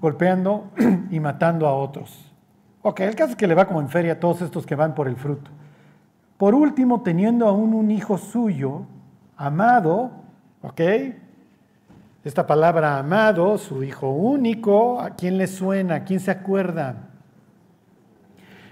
[0.00, 0.70] golpeando
[1.10, 2.27] y matando a otros.
[2.82, 4.94] Ok, el caso es que le va como en feria a todos estos que van
[4.94, 5.50] por el fruto.
[6.36, 8.82] Por último, teniendo aún un hijo suyo,
[9.36, 10.12] amado,
[10.62, 10.80] ok,
[12.24, 15.96] esta palabra amado, su hijo único, ¿a quién le suena?
[15.96, 17.08] ¿A quién se acuerda?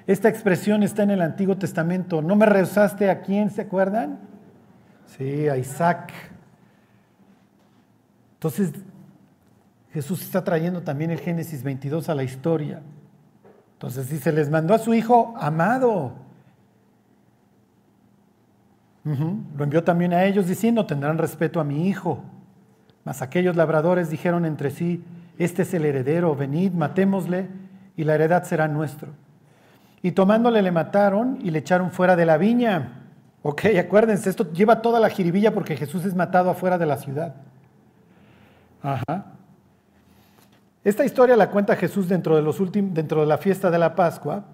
[0.06, 2.22] Esta expresión está en el Antiguo Testamento.
[2.22, 4.20] ¿No me rehusaste a quién se acuerdan?
[5.06, 6.12] Sí, a Isaac.
[8.34, 8.72] Entonces,
[9.92, 12.82] Jesús está trayendo también el Génesis 22 a la historia.
[13.76, 16.12] Entonces dice, les mandó a su hijo amado.
[19.04, 22.24] Lo envió también a ellos diciendo, tendrán respeto a mi hijo.
[23.04, 25.04] Mas aquellos labradores dijeron entre sí,
[25.38, 27.48] este es el heredero, venid, matémosle,
[27.96, 29.10] y la heredad será nuestro.
[30.02, 33.02] Y tomándole le mataron y le echaron fuera de la viña.
[33.42, 37.34] Ok, acuérdense, esto lleva toda la jiribilla porque Jesús es matado afuera de la ciudad.
[38.82, 39.35] Ajá.
[40.86, 44.44] Esta historia la cuenta Jesús dentro de, los dentro de la fiesta de la Pascua,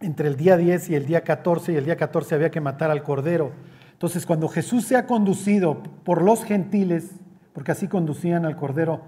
[0.00, 2.90] entre el día 10 y el día 14, y el día 14 había que matar
[2.90, 3.52] al cordero.
[3.92, 7.12] Entonces, cuando Jesús se ha conducido por los gentiles,
[7.52, 9.02] porque así conducían al cordero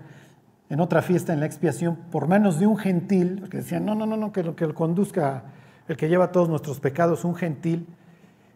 [0.70, 4.06] en otra fiesta en la expiación, por manos de un gentil, que decían, no, no,
[4.06, 5.46] no, no, que lo que lo conduzca,
[5.88, 7.88] el que lleva todos nuestros pecados, un gentil,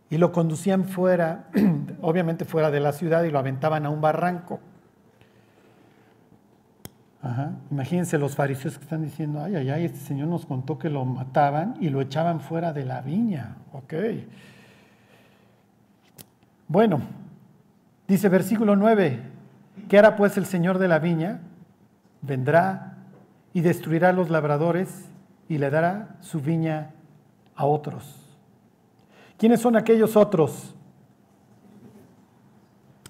[0.08, 1.48] y lo conducían fuera,
[2.00, 4.60] obviamente fuera de la ciudad, y lo aventaban a un barranco.
[7.70, 11.04] Imagínense los fariseos que están diciendo, ay, ay, ay, este señor nos contó que lo
[11.04, 13.56] mataban y lo echaban fuera de la viña.
[13.72, 13.94] Ok.
[16.68, 17.00] Bueno,
[18.06, 19.22] dice versículo 9,
[19.88, 21.40] ¿qué hará pues el señor de la viña?
[22.22, 22.96] Vendrá
[23.52, 25.08] y destruirá a los labradores
[25.48, 26.90] y le dará su viña
[27.56, 28.36] a otros.
[29.38, 30.74] ¿Quiénes son aquellos otros?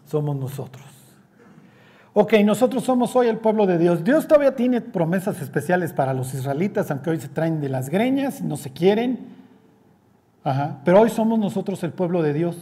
[0.07, 0.88] Somos nosotros.
[2.21, 4.03] Ok, nosotros somos hoy el pueblo de Dios.
[4.03, 8.43] Dios todavía tiene promesas especiales para los israelitas, aunque hoy se traen de las greñas,
[8.43, 9.21] no se quieren.
[10.43, 10.81] Ajá.
[10.85, 12.61] Pero hoy somos nosotros el pueblo de Dios.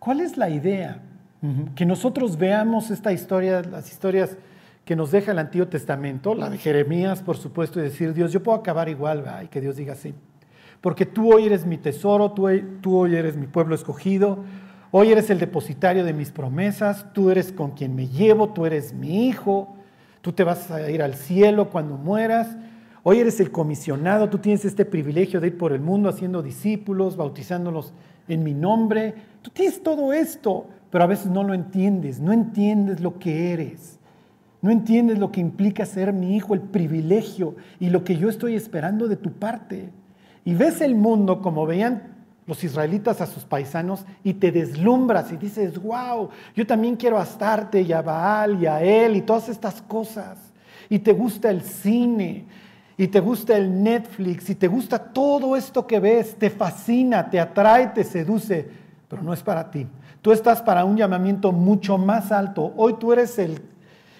[0.00, 0.98] ¿Cuál es la idea?
[1.76, 4.36] Que nosotros veamos esta historia, las historias
[4.84, 8.42] que nos deja el Antiguo Testamento, la de Jeremías, por supuesto, y decir, Dios, yo
[8.42, 10.14] puedo acabar igual, y que Dios diga así.
[10.80, 12.48] Porque tú hoy eres mi tesoro, tú,
[12.80, 14.40] tú hoy eres mi pueblo escogido,
[14.96, 18.92] Hoy eres el depositario de mis promesas, tú eres con quien me llevo, tú eres
[18.94, 19.74] mi hijo,
[20.20, 22.56] tú te vas a ir al cielo cuando mueras.
[23.02, 27.16] Hoy eres el comisionado, tú tienes este privilegio de ir por el mundo haciendo discípulos,
[27.16, 27.92] bautizándolos
[28.28, 29.16] en mi nombre.
[29.42, 33.98] Tú tienes todo esto, pero a veces no lo entiendes, no entiendes lo que eres.
[34.62, 38.54] No entiendes lo que implica ser mi hijo, el privilegio y lo que yo estoy
[38.54, 39.90] esperando de tu parte.
[40.44, 42.13] Y ves el mundo como veían
[42.46, 47.22] los israelitas a sus paisanos y te deslumbras y dices, wow, yo también quiero a
[47.22, 50.38] Astarte y a Baal y a él y todas estas cosas.
[50.90, 52.44] Y te gusta el cine
[52.98, 57.40] y te gusta el Netflix y te gusta todo esto que ves, te fascina, te
[57.40, 58.68] atrae, te seduce,
[59.08, 59.86] pero no es para ti.
[60.20, 62.72] Tú estás para un llamamiento mucho más alto.
[62.76, 63.62] Hoy tú eres el,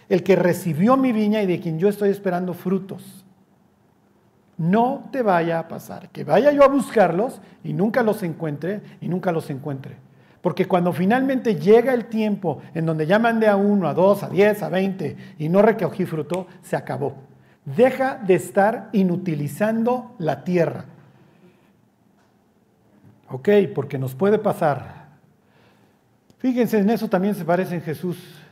[0.09, 3.24] el que recibió mi viña y de quien yo estoy esperando frutos
[4.57, 9.09] no te vaya a pasar, que vaya yo a buscarlos y nunca los encuentre y
[9.09, 9.97] nunca los encuentre.
[10.41, 14.29] Porque cuando finalmente llega el tiempo en donde ya mandé a uno, a dos, a
[14.29, 17.15] diez, a veinte y no recogí fruto, se acabó.
[17.65, 20.85] Deja de estar inutilizando la tierra.
[23.31, 25.07] Ok, porque nos puede pasar.
[26.39, 28.44] Fíjense, en eso también se parece en Jesús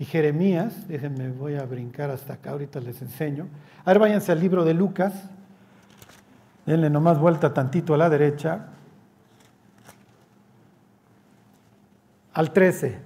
[0.00, 3.46] y Jeremías, déjenme, voy a brincar hasta acá, ahorita les enseño.
[3.84, 5.12] A ver, váyanse al libro de Lucas,
[6.64, 8.68] denle nomás vuelta tantito a la derecha,
[12.32, 12.98] al 13.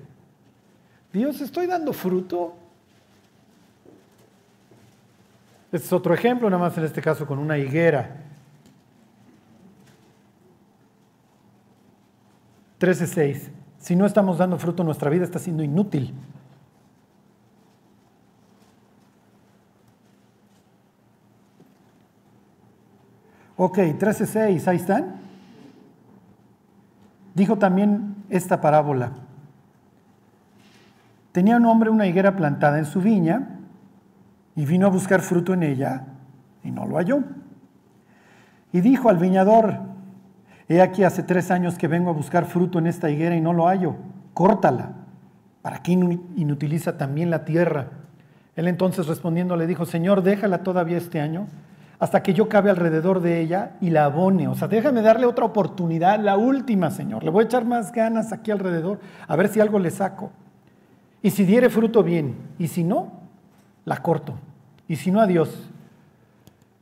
[1.12, 2.54] Dios, estoy dando fruto.
[5.72, 8.18] Este es otro ejemplo, nada más en este caso con una higuera.
[12.78, 13.50] 13.6.
[13.80, 16.14] Si no estamos dando fruto, nuestra vida está siendo inútil.
[23.64, 25.14] Ok, 13.6, ahí están.
[27.34, 29.12] Dijo también esta parábola.
[31.32, 33.60] Tenía un hombre una higuera plantada en su viña
[34.54, 36.04] y vino a buscar fruto en ella
[36.62, 37.20] y no lo halló.
[38.70, 39.78] Y dijo al viñador,
[40.68, 43.54] he aquí hace tres años que vengo a buscar fruto en esta higuera y no
[43.54, 43.96] lo hallo,
[44.34, 44.90] córtala.
[45.62, 47.86] ¿Para qué inutiliza también la tierra?
[48.56, 51.46] Él entonces respondiendo le dijo, Señor, déjala todavía este año
[52.04, 54.46] hasta que yo cabe alrededor de ella y la abone.
[54.46, 57.24] O sea, déjame darle otra oportunidad, la última, Señor.
[57.24, 60.30] Le voy a echar más ganas aquí alrededor, a ver si algo le saco.
[61.22, 62.34] Y si diere fruto, bien.
[62.58, 63.10] Y si no,
[63.86, 64.34] la corto.
[64.86, 65.70] Y si no, adiós.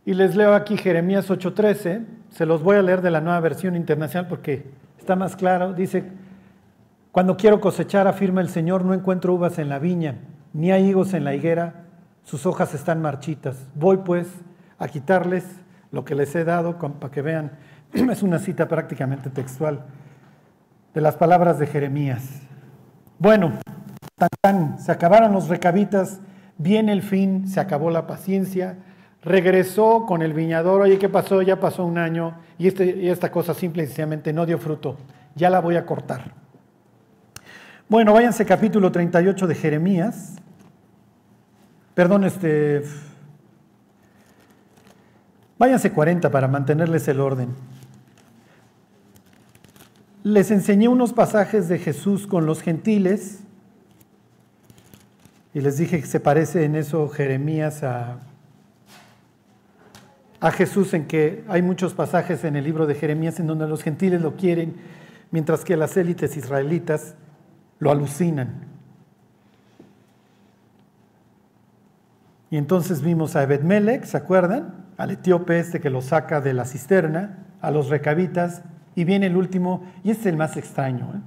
[0.04, 2.04] Y les leo aquí Jeremías 8:13.
[2.30, 4.66] Se los voy a leer de la nueva versión internacional porque
[4.98, 5.72] está más claro.
[5.72, 6.02] Dice,
[7.12, 10.16] cuando quiero cosechar, afirma el Señor, no encuentro uvas en la viña,
[10.52, 11.84] ni hay higos en la higuera,
[12.24, 13.68] sus hojas están marchitas.
[13.76, 14.26] Voy pues
[14.82, 15.44] a quitarles
[15.92, 17.52] lo que les he dado para que vean.
[17.92, 19.84] Es una cita prácticamente textual
[20.92, 22.24] de las palabras de Jeremías.
[23.18, 23.52] Bueno,
[24.40, 26.20] tan, se acabaron los recabitas,
[26.58, 28.76] viene el fin, se acabó la paciencia,
[29.22, 31.42] regresó con el viñador, oye, ¿qué pasó?
[31.42, 34.96] Ya pasó un año y, este, y esta cosa simple y sencillamente no dio fruto,
[35.36, 36.32] ya la voy a cortar.
[37.88, 40.36] Bueno, váyanse capítulo 38 de Jeremías.
[41.94, 42.82] Perdón, este
[45.62, 47.50] Váyanse 40 para mantenerles el orden.
[50.24, 53.44] Les enseñé unos pasajes de Jesús con los gentiles
[55.54, 58.18] Y les dije que se parece en eso Jeremías a,
[60.40, 63.84] a Jesús, en que hay muchos pasajes en el libro de Jeremías en donde los
[63.84, 64.74] gentiles lo quieren,
[65.30, 67.14] mientras que las élites israelitas
[67.78, 68.71] lo alucinan.
[72.52, 74.84] Y entonces vimos a Ebedmelech, ¿se acuerdan?
[74.98, 78.62] Al etíope este que lo saca de la cisterna, a los recabitas,
[78.94, 81.22] y viene el último, y este es el más extraño.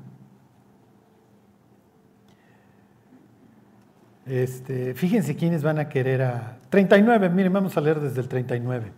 [4.28, 4.44] ¿eh?
[4.44, 6.60] Este, fíjense quiénes van a querer a...
[6.70, 8.92] 39, miren, vamos a leer desde el 39.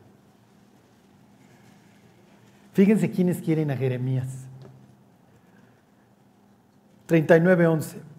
[2.74, 4.28] Fíjense quiénes quieren a Jeremías.
[7.06, 8.17] 39, 11.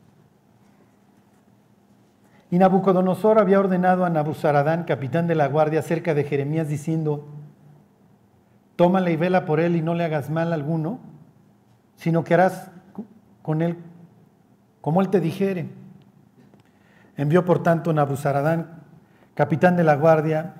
[2.50, 7.28] Y Nabucodonosor había ordenado a Nabuzaradán, capitán de la guardia, cerca de Jeremías, diciendo,
[8.76, 11.00] tómale y vela por él y no le hagas mal alguno,
[11.96, 12.70] sino que harás
[13.42, 13.76] con él
[14.80, 15.68] como él te dijere.
[17.16, 18.80] Envió por tanto Nabuzaradán,
[19.34, 20.54] capitán de la guardia,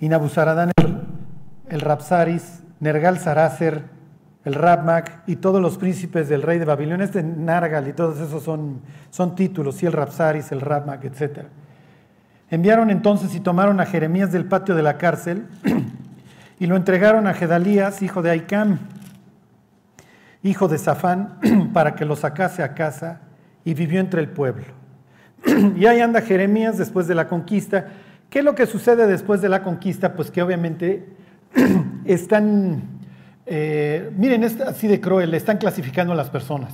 [0.00, 1.02] y Nabuzaradán el,
[1.68, 3.84] el Rapsaris, Nergal Saracer,
[4.44, 8.42] el Rabmac y todos los príncipes del rey de Babilonia, este Nargal y todos esos
[8.42, 8.80] son,
[9.10, 11.46] son títulos, y el Rapsaris, el Rabmac, etc.
[12.50, 15.46] Enviaron entonces y tomaron a Jeremías del patio de la cárcel
[16.58, 18.78] y lo entregaron a Gedalías, hijo de Aicam,
[20.42, 21.38] hijo de Safán,
[21.72, 23.20] para que lo sacase a casa
[23.64, 24.66] y vivió entre el pueblo.
[25.76, 27.86] y ahí anda Jeremías después de la conquista.
[28.28, 30.14] ¿Qué es lo que sucede después de la conquista?
[30.14, 31.08] Pues que obviamente
[32.04, 32.82] están,
[33.46, 36.72] eh, miren, es así de cruel, están clasificando a las personas.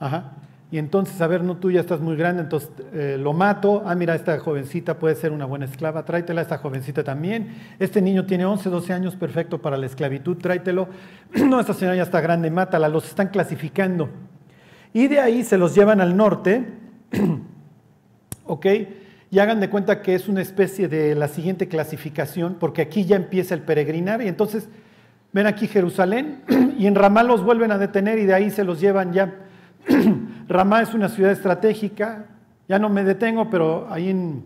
[0.00, 0.32] Ajá.
[0.70, 3.82] Y entonces, a ver, no, tú ya estás muy grande, entonces eh, lo mato.
[3.86, 7.54] Ah, mira, esta jovencita puede ser una buena esclava, tráetela, esta jovencita también.
[7.78, 10.88] Este niño tiene 11, 12 años, perfecto para la esclavitud, tráetelo.
[11.46, 14.10] No, esta señora ya está grande, mátala, los están clasificando.
[14.92, 16.66] Y de ahí se los llevan al norte
[18.48, 18.66] ¿ok?
[19.30, 23.16] Y hagan de cuenta que es una especie de la siguiente clasificación, porque aquí ya
[23.16, 24.68] empieza el peregrinar, y entonces
[25.32, 26.42] ven aquí Jerusalén,
[26.78, 29.34] y en Ramá los vuelven a detener y de ahí se los llevan ya.
[30.48, 32.26] Ramá es una ciudad estratégica,
[32.68, 34.44] ya no me detengo, pero ahí en,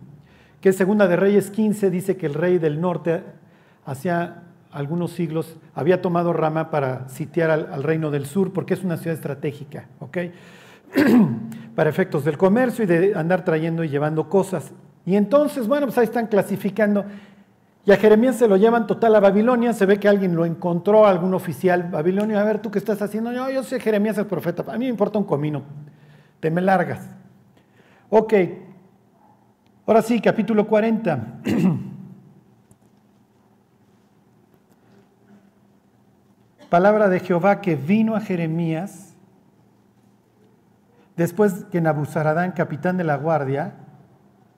[0.60, 3.22] que es Segunda de Reyes 15, dice que el rey del norte,
[3.84, 8.84] hacía algunos siglos, había tomado Ramá para sitiar al, al reino del sur, porque es
[8.84, 10.18] una ciudad estratégica, ¿ok?
[11.74, 14.72] para efectos del comercio y de andar trayendo y llevando cosas.
[15.04, 17.04] Y entonces, bueno, pues ahí están clasificando.
[17.84, 19.72] Y a Jeremías se lo llevan total a Babilonia.
[19.72, 22.38] Se ve que alguien lo encontró, algún oficial babilonio.
[22.38, 23.32] A ver, ¿tú qué estás haciendo?
[23.32, 24.64] Yo, yo sé Jeremías el profeta.
[24.68, 25.62] A mí me importa un comino.
[26.40, 27.08] Te me largas.
[28.08, 28.34] Ok.
[29.86, 31.40] Ahora sí, capítulo 40.
[36.70, 39.12] Palabra de Jehová que vino a Jeremías
[41.16, 43.74] Después que Nabuzaradán, capitán de la guardia,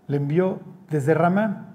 [0.06, 1.73] le envió desde Ramá.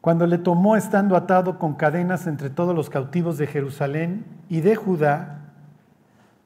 [0.00, 4.76] Cuando le tomó estando atado con cadenas entre todos los cautivos de Jerusalén y de
[4.76, 5.52] Judá,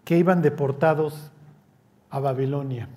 [0.04, 1.30] que iban deportados
[2.10, 2.88] a Babilonia.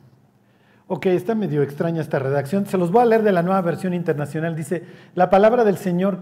[0.88, 2.66] Ok, está medio extraña esta redacción.
[2.66, 4.56] Se los voy a leer de la nueva versión internacional.
[4.56, 4.84] Dice,
[5.16, 6.20] la palabra del Señor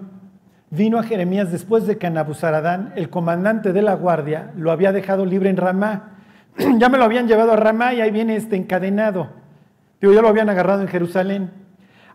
[0.69, 5.25] vino a Jeremías después de que Nabuzaradán, el comandante de la guardia, lo había dejado
[5.25, 6.15] libre en Ramá
[6.77, 9.29] ya me lo habían llevado a Ramá y ahí viene este encadenado.
[9.99, 11.51] Digo, ya lo habían agarrado en Jerusalén.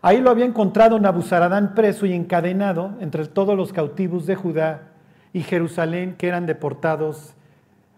[0.01, 4.89] Ahí lo había encontrado Nabuzaradán preso y encadenado entre todos los cautivos de Judá
[5.31, 7.35] y Jerusalén que eran deportados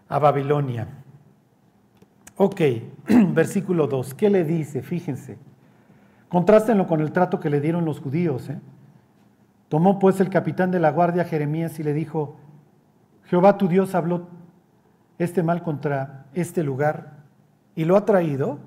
[0.08, 0.88] a Babilonia.
[2.36, 2.60] Ok,
[3.32, 4.82] versículo 2, ¿qué le dice?
[4.82, 5.38] Fíjense.
[6.28, 8.50] Contrástenlo con el trato que le dieron los judíos.
[8.50, 8.58] ¿eh?
[9.68, 12.36] Tomó pues el capitán de la guardia Jeremías y le dijo,
[13.24, 14.28] Jehová tu Dios habló
[15.18, 17.12] este mal contra este lugar
[17.76, 18.58] y lo ha traído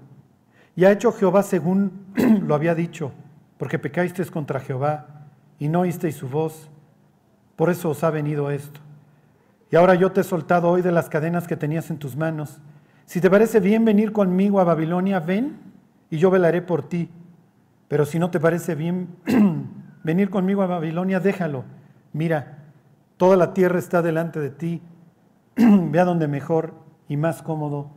[0.76, 2.06] y ha hecho Jehová según
[2.42, 3.12] lo había dicho,
[3.58, 5.28] porque pecasteis contra Jehová
[5.60, 6.70] y no oísteis su voz,
[7.56, 8.80] por eso os ha venido esto.
[9.72, 12.62] Y ahora yo te he soltado hoy de las cadenas que tenías en tus manos.
[13.06, 15.58] Si te parece bien venir conmigo a Babilonia, ven
[16.10, 17.10] y yo velaré por ti.
[17.88, 19.10] Pero si no te parece bien
[20.04, 21.66] venir conmigo a Babilonia, déjalo.
[22.14, 22.60] Mira,
[23.18, 24.82] toda la tierra está delante de ti
[25.58, 26.74] ve a donde mejor
[27.10, 27.92] y más cómodo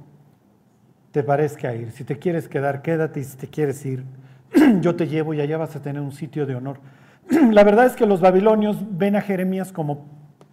[1.12, 1.90] te parezca ir.
[1.92, 4.04] Si te quieres quedar, quédate y si te quieres ir,
[4.80, 6.78] yo te llevo y allá vas a tener un sitio de honor.
[7.52, 10.06] La verdad es que los babilonios ven a Jeremías como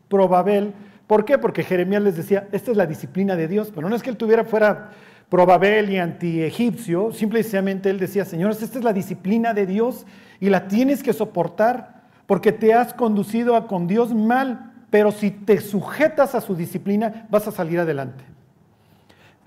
[0.09, 0.73] probabel.
[1.07, 1.37] ¿Por qué?
[1.37, 4.17] Porque Jeremías les decía, esta es la disciplina de Dios, pero no es que él
[4.17, 4.91] tuviera fuera
[5.29, 10.05] probabel y anti-egipcio, simplemente él decía, señores, esta es la disciplina de Dios
[10.39, 15.31] y la tienes que soportar porque te has conducido a con Dios mal pero si
[15.31, 18.23] te sujetas a su disciplina, vas a salir adelante.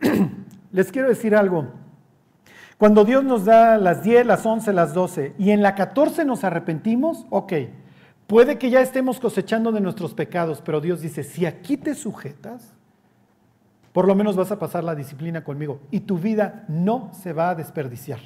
[0.72, 1.68] Les quiero decir algo.
[2.80, 6.44] Cuando Dios nos da las 10, las 11, las 12 y en la 14 nos
[6.44, 7.52] arrepentimos, ok,
[8.26, 12.72] puede que ya estemos cosechando de nuestros pecados, pero Dios dice, si aquí te sujetas,
[13.92, 17.50] por lo menos vas a pasar la disciplina conmigo y tu vida no se va
[17.50, 18.20] a desperdiciar.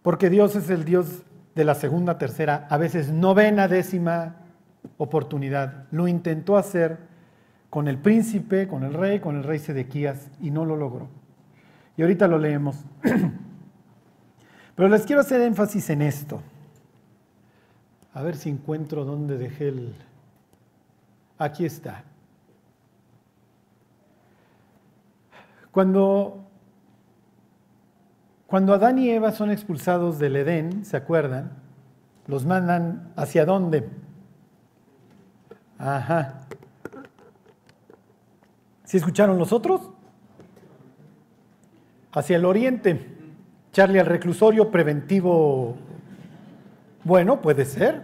[0.00, 1.20] Porque Dios es el Dios
[1.54, 4.36] de la segunda, tercera, a veces novena, décima
[4.96, 5.84] oportunidad.
[5.90, 6.96] Lo intentó hacer
[7.68, 11.21] con el príncipe, con el rey, con el rey Sedequías y no lo logró.
[11.96, 12.76] Y ahorita lo leemos.
[14.74, 16.40] Pero les quiero hacer énfasis en esto.
[18.14, 19.94] A ver si encuentro dónde dejé el...
[21.38, 22.04] Aquí está.
[25.70, 26.44] Cuando,
[28.46, 31.52] cuando Adán y Eva son expulsados del Edén, ¿se acuerdan?
[32.26, 33.88] Los mandan hacia dónde?
[35.78, 36.42] Ajá.
[38.84, 39.90] ¿Sí escucharon los otros?
[42.12, 43.08] Hacia el oriente.
[43.72, 45.76] Charlie, al reclusorio preventivo.
[47.04, 48.02] Bueno, puede ser.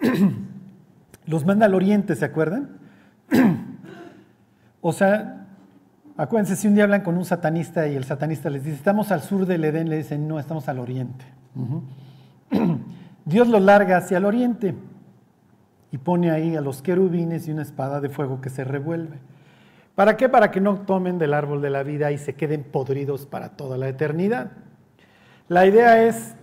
[1.26, 2.78] Los manda al oriente, ¿se acuerdan?
[4.86, 5.44] O sea,
[6.16, 9.22] Acuérdense, si un día hablan con un satanista y el satanista les dice, estamos al
[9.22, 11.24] sur del Edén, le dicen, no, estamos al oriente.
[13.24, 14.76] Dios lo larga hacia el oriente
[15.90, 19.18] y pone ahí a los querubines y una espada de fuego que se revuelve.
[19.94, 20.28] ¿Para qué?
[20.28, 23.78] Para que no tomen del árbol de la vida y se queden podridos para toda
[23.78, 24.50] la eternidad.
[25.48, 26.34] La idea es,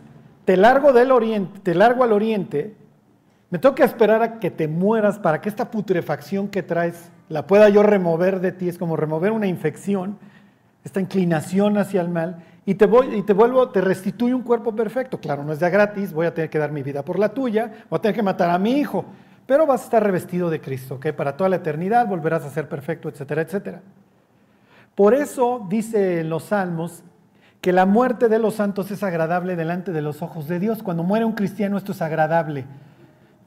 [0.45, 2.75] te largo del oriente, te largo al oriente,
[3.49, 7.67] me toca esperar a que te mueras para que esta putrefacción que traes la pueda
[7.67, 10.17] yo remover de ti, es como remover una infección,
[10.83, 14.75] esta inclinación hacia el mal, y te, voy, y te vuelvo, te restituyo un cuerpo
[14.75, 15.19] perfecto.
[15.19, 17.71] Claro, no es de gratis, voy a tener que dar mi vida por la tuya,
[17.89, 19.05] voy a tener que matar a mi hijo,
[19.45, 22.69] pero vas a estar revestido de Cristo, que para toda la eternidad volverás a ser
[22.69, 23.81] perfecto, etcétera, etcétera.
[24.95, 27.03] Por eso dice en los Salmos
[27.61, 30.83] que la muerte de los santos es agradable delante de los ojos de Dios.
[30.83, 32.65] Cuando muere un cristiano esto es agradable.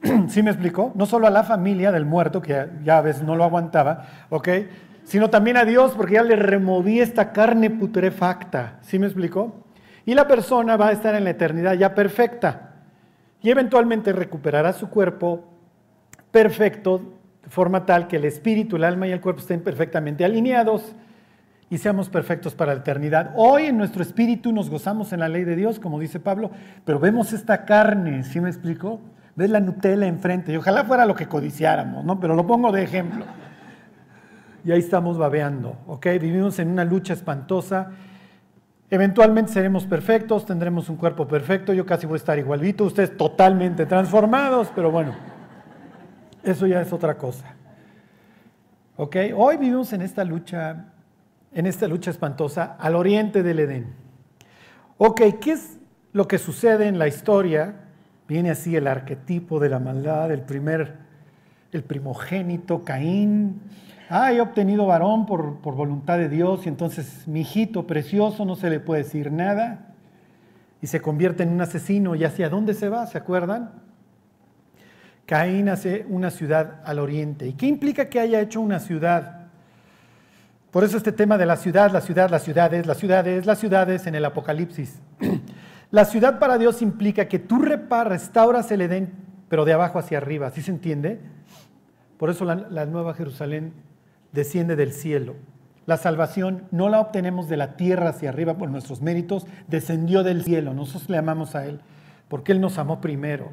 [0.29, 0.91] ¿Sí me explicó?
[0.95, 4.49] No solo a la familia del muerto, que ya a veces no lo aguantaba, ¿ok?
[5.03, 8.79] Sino también a Dios, porque ya le removí esta carne putrefacta.
[8.81, 9.63] ¿Sí me explicó?
[10.05, 12.71] Y la persona va a estar en la eternidad ya perfecta.
[13.41, 15.54] Y eventualmente recuperará su cuerpo
[16.35, 17.01] perfecto,
[17.41, 20.93] de forma tal que el espíritu, el alma y el cuerpo estén perfectamente alineados
[21.69, 23.31] y seamos perfectos para la eternidad.
[23.37, 26.51] Hoy en nuestro espíritu nos gozamos en la ley de Dios, como dice Pablo,
[26.83, 28.99] pero vemos esta carne, ¿sí me explico?
[29.37, 32.19] ves la Nutella enfrente, y ojalá fuera lo que codiciáramos, ¿no?
[32.19, 33.25] Pero lo pongo de ejemplo.
[34.65, 36.05] Y ahí estamos babeando, ¿ok?
[36.19, 37.91] Vivimos en una lucha espantosa.
[38.89, 43.85] Eventualmente seremos perfectos, tendremos un cuerpo perfecto, yo casi voy a estar igualito, ustedes totalmente
[43.85, 45.13] transformados, pero bueno,
[46.45, 47.53] eso ya es otra cosa.
[48.97, 49.17] ¿Ok?
[49.35, 50.85] Hoy vivimos en esta lucha,
[51.51, 53.93] en esta lucha espantosa al oriente del Edén.
[54.97, 55.77] Ok, ¿qué es
[56.13, 57.81] lo que sucede en la historia
[58.27, 60.95] Viene así el arquetipo de la maldad, el primer,
[61.71, 63.61] el primogénito, Caín.
[64.09, 68.55] Ah, he obtenido varón por, por voluntad de Dios y entonces mi hijito precioso no
[68.55, 69.93] se le puede decir nada
[70.81, 72.15] y se convierte en un asesino.
[72.15, 73.05] ¿Y hacia dónde se va?
[73.05, 73.84] ¿Se acuerdan?
[75.25, 77.47] Caín hace una ciudad al oriente.
[77.47, 79.47] ¿Y qué implica que haya hecho una ciudad?
[80.71, 84.07] Por eso este tema de la ciudad, la ciudad, las ciudades, las ciudades, las ciudades
[84.07, 84.99] en el Apocalipsis.
[85.91, 89.13] La ciudad para Dios implica que tú reparas, restauras el Edén,
[89.47, 91.21] pero de abajo hacia arriba, ¿sí se entiende?
[92.17, 93.71] Por eso la, nueva Jerusalén
[94.33, 95.35] desciende del cielo.
[95.85, 100.43] La salvación no la obtenemos de la tierra hacia arriba por nuestros méritos, descendió del
[100.43, 100.73] cielo.
[100.73, 101.79] Nosotros le amamos a Él
[102.27, 103.51] porque Él nos amó primero.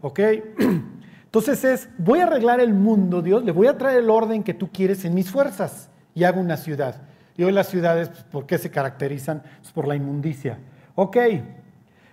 [0.00, 0.20] ¿Ok?
[1.34, 4.54] Entonces es, voy a arreglar el mundo, Dios, le voy a traer el orden que
[4.54, 7.02] tú quieres en mis fuerzas y hago una ciudad.
[7.36, 9.42] Y hoy las ciudades, ¿por qué se caracterizan?
[9.60, 10.60] Pues por la inmundicia.
[10.94, 11.16] Ok,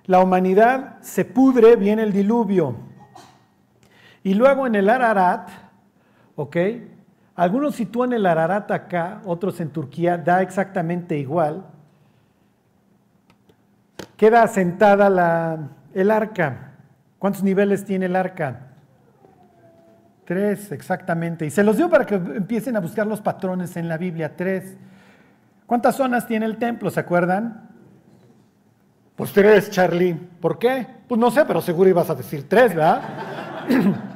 [0.07, 2.77] la humanidad se pudre, viene el diluvio.
[4.23, 5.49] Y luego en el Ararat,
[6.35, 6.57] ¿ok?
[7.35, 11.67] Algunos sitúan el Ararat acá, otros en Turquía, da exactamente igual.
[14.17, 16.71] Queda asentada la, el arca.
[17.19, 18.69] ¿Cuántos niveles tiene el arca?
[20.25, 21.45] Tres, exactamente.
[21.45, 24.35] Y se los dio para que empiecen a buscar los patrones en la Biblia.
[24.35, 24.77] Tres.
[25.65, 26.89] ¿Cuántas zonas tiene el templo?
[26.89, 27.69] ¿Se acuerdan?
[29.15, 30.13] Pues tres, Charlie.
[30.13, 30.87] ¿Por qué?
[31.07, 33.01] Pues no sé, pero seguro ibas a decir tres, ¿verdad?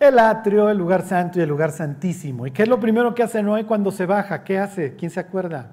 [0.00, 2.46] el atrio, el lugar santo y el lugar santísimo.
[2.46, 4.44] ¿Y qué es lo primero que hace Noé cuando se baja?
[4.44, 4.96] ¿Qué hace?
[4.96, 5.70] ¿Quién se acuerda?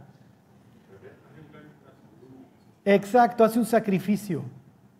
[2.85, 4.43] Exacto, hace un sacrificio.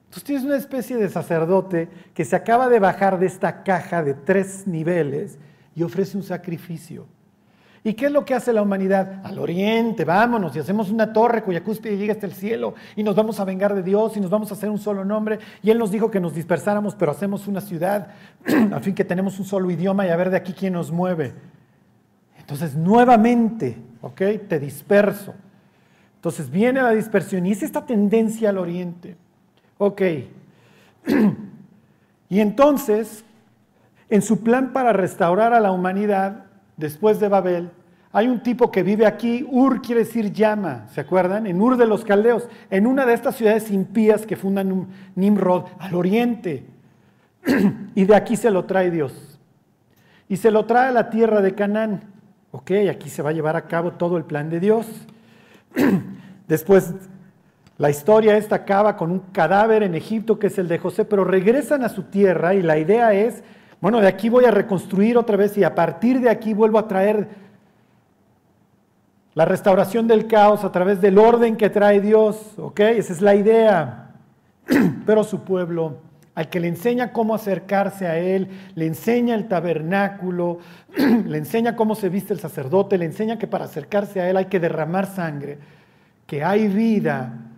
[0.10, 4.16] Entonces tienes una especie de sacerdote que se acaba de bajar de esta caja de
[4.16, 5.38] tres niveles
[5.76, 7.06] y ofrece un sacrificio.
[7.84, 9.22] ¿Y qué es lo que hace la humanidad?
[9.24, 13.16] Al oriente, vámonos y hacemos una torre cuya cúspide llega hasta el cielo y nos
[13.16, 15.38] vamos a vengar de Dios y nos vamos a hacer un solo nombre.
[15.62, 18.08] Y Él nos dijo que nos dispersáramos, pero hacemos una ciudad,
[18.74, 21.36] a fin que tenemos un solo idioma y a ver de aquí quién nos mueve.
[22.40, 24.22] Entonces, nuevamente, ¿ok?
[24.48, 25.36] Te disperso.
[26.16, 29.16] Entonces viene la dispersión y es esta tendencia al oriente.
[29.80, 30.02] Ok.
[32.30, 33.24] y entonces,
[34.10, 36.46] en su plan para restaurar a la humanidad,
[36.78, 37.72] después de Babel,
[38.12, 41.48] hay un tipo que vive aquí, Ur quiere decir llama, ¿se acuerdan?
[41.48, 45.96] En Ur de los Caldeos, en una de estas ciudades impías que fundan Nimrod, al
[45.96, 46.66] oriente.
[47.96, 49.40] y de aquí se lo trae Dios.
[50.28, 52.02] Y se lo trae a la tierra de Canaán.
[52.52, 54.88] Ok, aquí se va a llevar a cabo todo el plan de Dios.
[56.50, 56.94] Después,
[57.80, 61.24] la historia esta acaba con un cadáver en Egipto que es el de José, pero
[61.24, 63.42] regresan a su tierra y la idea es
[63.82, 66.88] bueno, de aquí voy a reconstruir otra vez y a partir de aquí vuelvo a
[66.88, 67.30] traer
[69.36, 72.80] la restauración del caos a través del orden que trae Dios, ¿ok?
[72.82, 74.16] Esa es la idea.
[75.06, 76.00] Pero su pueblo,
[76.36, 80.60] al que le enseña cómo acercarse a Él, le enseña el tabernáculo,
[80.98, 84.46] le enseña cómo se viste el sacerdote, le enseña que para acercarse a Él hay
[84.46, 85.58] que derramar sangre,
[86.28, 87.49] que hay vida,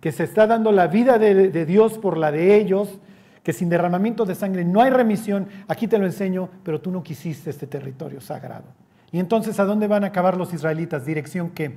[0.00, 2.98] que se está dando la vida de Dios por la de ellos
[3.42, 7.02] que sin derramamiento de sangre no hay remisión, aquí te lo enseño, pero tú no
[7.02, 8.66] quisiste este territorio sagrado.
[9.10, 11.04] Y entonces, ¿a dónde van a acabar los israelitas?
[11.04, 11.76] ¿Dirección qué?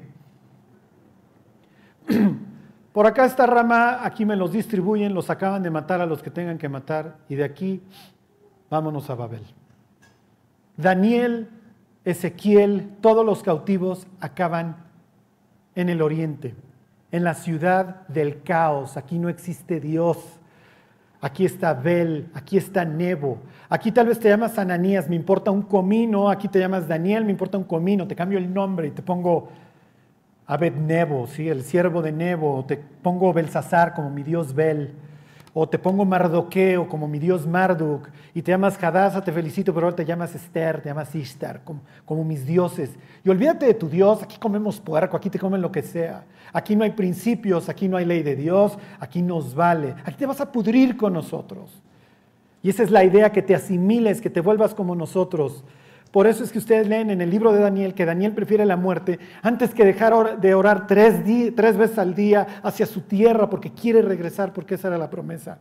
[2.93, 6.29] Por acá está Rama, aquí me los distribuyen, los acaban de matar a los que
[6.29, 7.81] tengan que matar, y de aquí
[8.69, 9.43] vámonos a Babel.
[10.77, 11.49] Daniel,
[12.05, 14.77] Ezequiel, todos los cautivos acaban
[15.73, 16.55] en el oriente,
[17.15, 18.97] en la ciudad del caos.
[18.97, 20.17] Aquí no existe Dios.
[21.21, 25.63] Aquí está Bel, aquí está Nebo, aquí tal vez te llamas Ananías, me importa un
[25.63, 29.01] comino, aquí te llamas Daniel, me importa un comino, te cambio el nombre y te
[29.01, 29.47] pongo
[30.45, 31.49] Abed-Nebo, ¿sí?
[31.49, 34.93] el siervo de Nebo, te pongo Belsasar como mi dios Bel,
[35.57, 39.85] o te pongo Mardoqueo como mi dios Marduk, y te llamas Hadassah, te felicito, pero
[39.85, 42.91] ahora te llamas Esther, te llamas Ishtar, como, como mis dioses.
[43.23, 46.25] Y olvídate de tu Dios, aquí comemos puerco, aquí te comen lo que sea.
[46.51, 49.95] Aquí no hay principios, aquí no hay ley de Dios, aquí nos vale.
[50.03, 51.81] Aquí te vas a pudrir con nosotros.
[52.61, 55.63] Y esa es la idea, que te asimiles, que te vuelvas como nosotros.
[56.15, 58.77] Por eso es que ustedes leen en el libro de Daniel que Daniel prefiere la
[58.77, 61.15] muerte antes que dejar de orar tres,
[61.53, 65.57] tres veces al día hacia su tierra porque quiere regresar, porque esa era la promesa.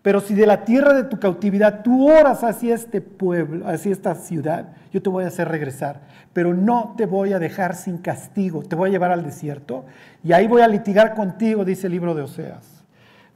[0.00, 4.14] Pero si de la tierra de tu cautividad tú oras hacia este pueblo, hacia esta
[4.14, 6.00] ciudad, yo te voy a hacer regresar.
[6.32, 9.84] Pero no te voy a dejar sin castigo, te voy a llevar al desierto
[10.24, 12.82] y ahí voy a litigar contigo, dice el libro de Oseas.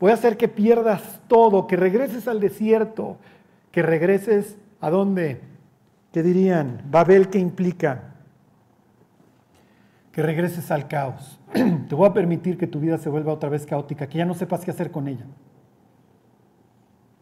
[0.00, 3.18] Voy a hacer que pierdas todo, que regreses al desierto,
[3.72, 5.54] que regreses a dónde?
[6.16, 6.80] ¿Qué dirían?
[6.90, 8.14] Babel, ¿qué implica?
[10.12, 11.38] Que regreses al caos.
[11.52, 14.32] Te voy a permitir que tu vida se vuelva otra vez caótica, que ya no
[14.32, 15.26] sepas qué hacer con ella.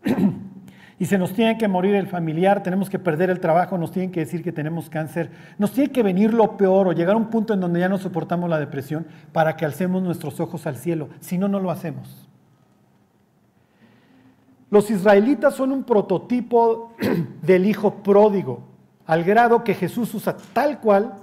[1.00, 4.12] y se nos tiene que morir el familiar, tenemos que perder el trabajo, nos tienen
[4.12, 7.30] que decir que tenemos cáncer, nos tiene que venir lo peor o llegar a un
[7.30, 11.08] punto en donde ya no soportamos la depresión para que alcemos nuestros ojos al cielo.
[11.18, 12.28] Si no, no lo hacemos.
[14.70, 16.92] Los israelitas son un prototipo
[17.42, 18.72] del hijo pródigo
[19.06, 21.14] al grado que Jesús usa tal cual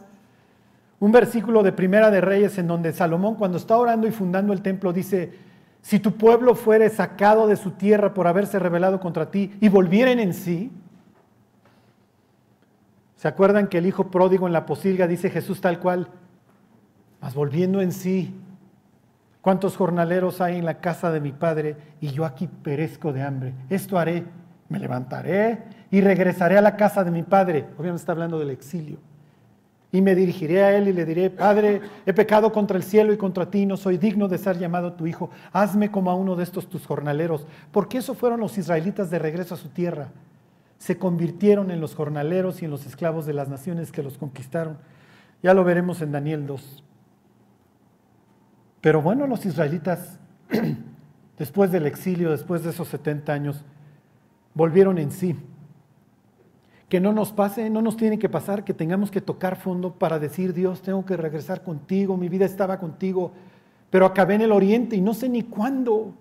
[0.99, 4.61] un versículo de Primera de Reyes en donde Salomón cuando está orando y fundando el
[4.61, 5.33] templo dice,
[5.81, 10.19] si tu pueblo fuere sacado de su tierra por haberse rebelado contra ti y volvieren
[10.19, 10.71] en sí,
[13.15, 16.07] ¿se acuerdan que el hijo pródigo en la posilga dice Jesús tal cual?
[17.19, 18.35] Mas volviendo en sí,
[19.41, 23.53] ¿cuántos jornaleros hay en la casa de mi padre y yo aquí perezco de hambre?
[23.71, 24.25] Esto haré,
[24.71, 25.59] me levantaré
[25.91, 27.65] y regresaré a la casa de mi padre.
[27.77, 28.97] Obviamente está hablando del exilio.
[29.91, 33.17] Y me dirigiré a él y le diré, Padre, he pecado contra el cielo y
[33.17, 35.29] contra ti, no soy digno de ser llamado tu hijo.
[35.51, 37.45] Hazme como a uno de estos tus jornaleros.
[37.73, 40.07] Porque eso fueron los israelitas de regreso a su tierra.
[40.77, 44.77] Se convirtieron en los jornaleros y en los esclavos de las naciones que los conquistaron.
[45.43, 46.83] Ya lo veremos en Daniel 2.
[48.79, 50.19] Pero bueno, los israelitas,
[51.37, 53.65] después del exilio, después de esos 70 años,
[54.53, 55.35] volvieron en sí
[56.91, 60.19] que no nos pase, no nos tiene que pasar, que tengamos que tocar fondo para
[60.19, 63.31] decir, Dios, tengo que regresar contigo, mi vida estaba contigo,
[63.89, 66.13] pero acabé en el oriente y no sé ni cuándo.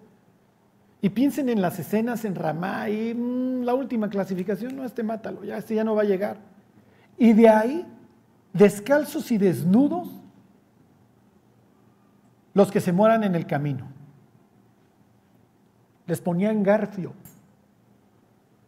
[1.03, 5.43] Y piensen en las escenas en Ramá y mm, la última clasificación, no, este mátalo,
[5.43, 6.37] ya este ya no va a llegar.
[7.19, 7.85] Y de ahí,
[8.53, 10.09] descalzos y desnudos,
[12.55, 13.89] los que se mueran en el camino.
[16.07, 17.13] Les ponían garfio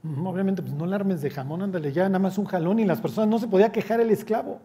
[0.05, 3.01] Obviamente, pues no le armes de jamón, ándale, ya nada más un jalón y las
[3.01, 4.59] personas no se podía quejar el esclavo.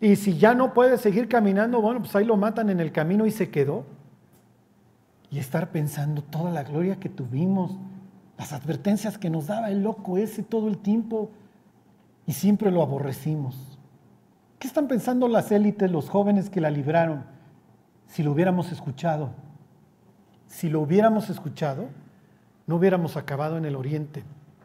[0.00, 3.26] Y si ya no puede seguir caminando, bueno, pues ahí lo matan en el camino
[3.26, 3.84] y se quedó.
[5.30, 7.72] Y estar pensando toda la gloria que tuvimos,
[8.38, 11.30] las advertencias que nos daba el loco ese todo el tiempo,
[12.26, 13.78] y siempre lo aborrecimos.
[14.58, 17.24] ¿Qué están pensando las élites, los jóvenes que la libraron?
[18.06, 19.30] Si lo hubiéramos escuchado,
[20.46, 21.88] si lo hubiéramos escuchado,
[22.66, 24.22] no hubiéramos acabado en el oriente,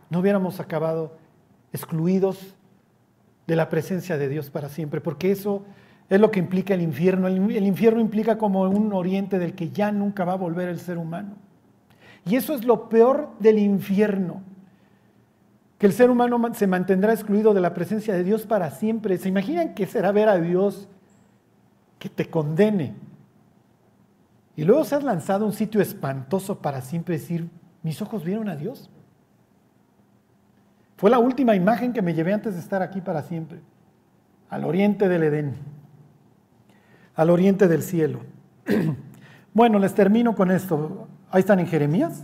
[0.10, 1.18] no hubiéramos acabado
[1.74, 2.56] excluidos
[3.48, 5.64] de la presencia de Dios para siempre, porque eso
[6.10, 7.28] es lo que implica el infierno.
[7.28, 10.98] El, infierno implica como un oriente del que ya nunca va a volver el ser
[10.98, 11.36] humano.
[12.26, 14.42] Y eso es lo peor del infierno,
[15.78, 19.18] que el ser humano se mantendrá excluido de la presencia de Dios para siempre.
[19.18, 20.88] ¿Se imaginan qué será ver a Dios
[21.98, 22.94] que te condene?
[24.56, 27.50] Y luego se has lanzado a un sitio espantoso para siempre decir,
[27.84, 28.90] mis ojos vieron a Dios.
[30.98, 33.60] Fue la última imagen que me llevé antes de estar aquí para siempre,
[34.50, 35.56] al oriente del Edén,
[37.16, 38.20] al oriente del cielo.
[39.54, 41.08] bueno, les termino con esto.
[41.32, 42.24] Ahí están en Jeremías.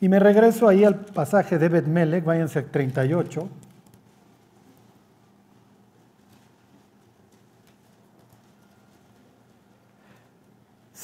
[0.00, 3.48] Y me regreso ahí al pasaje de Bet Melech, váyanse a 38.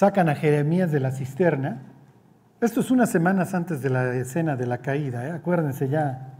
[0.03, 1.81] Sacan a Jeremías de la cisterna
[2.61, 5.31] esto es unas semanas antes de la escena de la caída, ¿eh?
[5.31, 6.35] acuérdense, ya,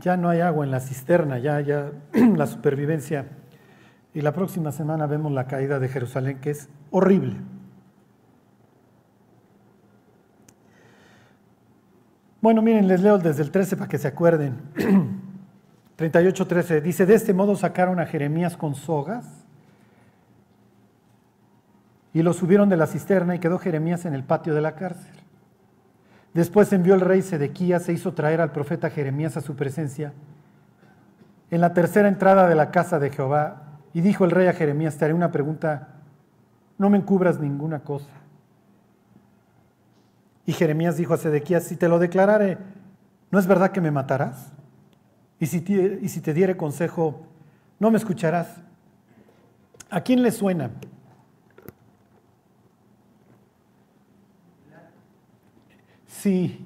[0.00, 1.92] ya no hay agua en la cisterna, ya, ya
[2.36, 3.26] la supervivencia.
[4.12, 7.36] Y la próxima semana vemos la caída de Jerusalén, que es horrible.
[12.40, 14.56] Bueno, miren, les leo desde el 13 para que se acuerden.
[15.96, 19.37] 38-13 dice, de este modo sacaron a Jeremías con sogas
[22.18, 25.14] y lo subieron de la cisterna y quedó Jeremías en el patio de la cárcel.
[26.34, 30.12] Después envió el rey Sedequías se hizo traer al profeta Jeremías a su presencia
[31.48, 34.96] en la tercera entrada de la casa de Jehová y dijo el rey a Jeremías,
[34.96, 35.90] te haré una pregunta,
[36.76, 38.10] no me encubras ninguna cosa.
[40.44, 42.58] Y Jeremías dijo a Sedequías, si te lo declarare,
[43.30, 44.50] ¿no es verdad que me matarás?
[45.38, 47.28] Y si te, y si te diere consejo,
[47.78, 48.56] ¿no me escucharás?
[49.88, 50.72] ¿A quién le suena?
[56.22, 56.58] Sí,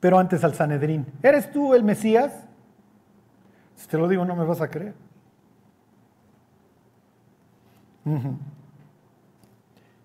[0.00, 1.06] pero antes al Sanedrín.
[1.22, 2.44] ¿Eres tú el Mesías?
[3.74, 4.94] Si te lo digo, no me vas a creer.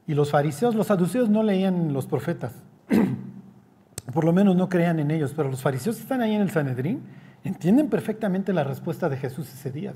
[0.07, 2.53] Y los fariseos, los saduceos no leían los profetas.
[4.13, 7.03] Por lo menos no creían en ellos, pero los fariseos están ahí en el Sanedrín,
[7.43, 9.93] entienden perfectamente la respuesta de Jesús ese día.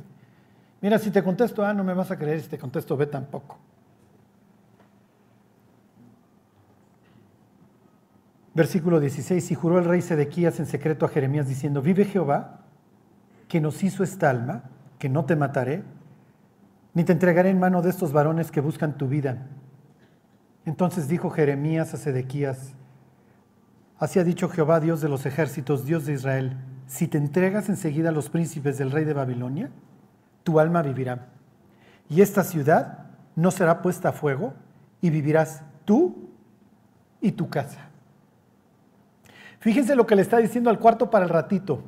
[0.82, 3.58] Mira, si te contesto ah, no me vas a creer, si te contesto B tampoco.
[8.56, 12.62] Versículo 16, y juró el rey Sedequías en secreto a Jeremías diciendo, vive Jehová,
[13.48, 14.64] que nos hizo esta alma,
[15.00, 15.84] que no te mataré,
[16.94, 19.48] ni te entregaré en mano de estos varones que buscan tu vida.
[20.66, 22.76] Entonces dijo Jeremías a Sedequías,
[23.98, 28.10] así ha dicho Jehová, Dios de los ejércitos, Dios de Israel, si te entregas enseguida
[28.10, 29.72] a los príncipes del rey de Babilonia,
[30.44, 31.30] tu alma vivirá.
[32.10, 34.54] Y esta ciudad no será puesta a fuego,
[35.02, 36.30] y vivirás tú
[37.20, 37.90] y tu casa.
[39.64, 41.82] Fíjense lo que le está diciendo al cuarto para el ratito.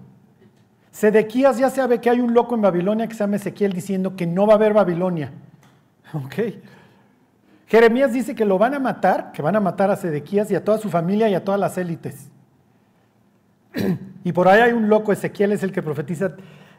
[0.91, 4.25] Sedequías ya sabe que hay un loco en Babilonia que se llama Ezequiel diciendo que
[4.25, 5.33] no va a haber Babilonia.
[6.13, 6.55] ¿Ok?
[7.67, 10.63] Jeremías dice que lo van a matar, que van a matar a Sedequías y a
[10.63, 12.29] toda su familia y a todas las élites.
[14.23, 16.35] Y por ahí hay un loco, Ezequiel es el que profetiza,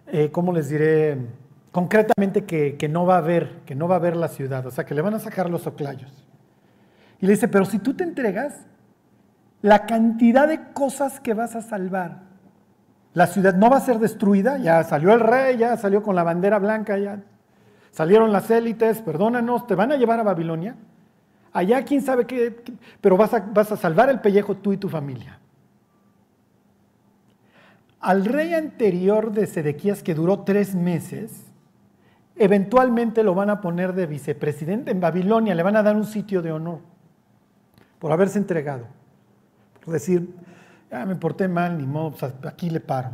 [0.07, 1.18] eh, ¿cómo les diré?
[1.72, 4.70] Concretamente que, que, no va a haber, que no va a haber la ciudad, o
[4.72, 6.24] sea, que le van a sacar los oclayos.
[7.20, 8.66] Y le dice, pero si tú te entregas,
[9.67, 12.21] la cantidad de cosas que vas a salvar.
[13.14, 16.23] La ciudad no va a ser destruida, ya salió el rey, ya salió con la
[16.23, 17.19] bandera blanca, ya
[17.91, 20.77] salieron las élites, perdónanos, te van a llevar a Babilonia.
[21.53, 22.62] Allá quién sabe qué,
[23.01, 25.41] pero vas a, salvar el pellejo tú y tu familia.
[27.99, 31.45] Al rey anterior de Sedequías, que duró tres meses,
[32.37, 36.41] eventualmente lo van a poner de vicepresidente en Babilonia, le van a dar un sitio
[36.41, 36.79] de honor
[37.99, 38.95] por haberse entregado
[39.93, 40.34] decir,
[40.91, 42.14] ya me porté mal, ni modo,
[42.45, 43.11] aquí le paro.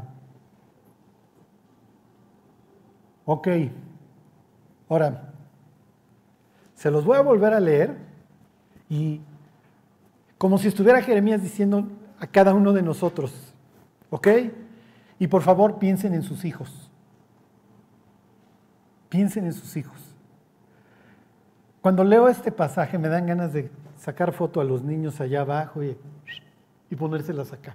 [3.25, 3.49] Ok,
[4.89, 5.33] ahora,
[6.75, 7.97] se los voy a volver a leer
[8.89, 9.21] y
[10.39, 11.87] como si estuviera Jeremías diciendo
[12.19, 13.55] a cada uno de nosotros,
[14.11, 14.29] ¿ok?
[15.19, 16.91] Y por favor piensen en sus hijos.
[19.09, 20.01] Piensen en sus hijos.
[21.81, 25.83] Cuando leo este pasaje me dan ganas de sacar foto a los niños allá abajo
[25.83, 25.97] y,
[26.93, 27.75] y ponérselas acá.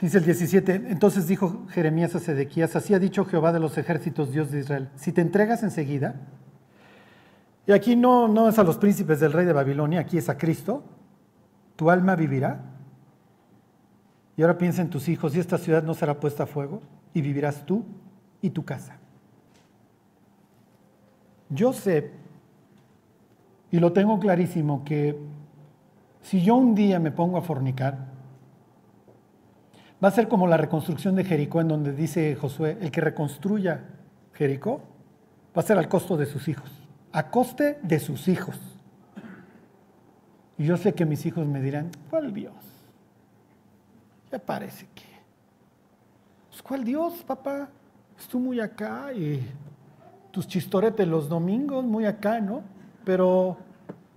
[0.00, 4.30] Dice el 17, entonces dijo Jeremías a Sedequías, así ha dicho Jehová de los ejércitos,
[4.30, 6.14] Dios de Israel, si te entregas enseguida,
[7.66, 10.38] y aquí no, no es a los príncipes del rey de Babilonia, aquí es a
[10.38, 10.84] Cristo,
[11.74, 12.60] tu alma vivirá.
[14.36, 16.82] Y ahora piensa en tus hijos, y esta ciudad no será puesta a fuego,
[17.14, 17.84] y vivirás tú
[18.42, 18.98] y tu casa.
[21.48, 22.12] Yo sé,
[23.72, 25.18] y lo tengo clarísimo, que
[26.24, 27.98] si yo un día me pongo a fornicar,
[30.02, 33.84] va a ser como la reconstrucción de Jericó, en donde dice Josué, el que reconstruya
[34.32, 34.80] Jericó
[35.54, 36.70] va a ser al costo de sus hijos,
[37.12, 38.58] a coste de sus hijos.
[40.56, 42.54] Y yo sé que mis hijos me dirán, ¿cuál Dios?
[44.32, 45.04] Ya parece que.
[46.48, 47.68] Pues, ¿Cuál Dios, papá?
[48.18, 49.46] Estuvo muy acá y
[50.30, 52.62] tus chistoretes los domingos, muy acá, ¿no?
[53.04, 53.58] Pero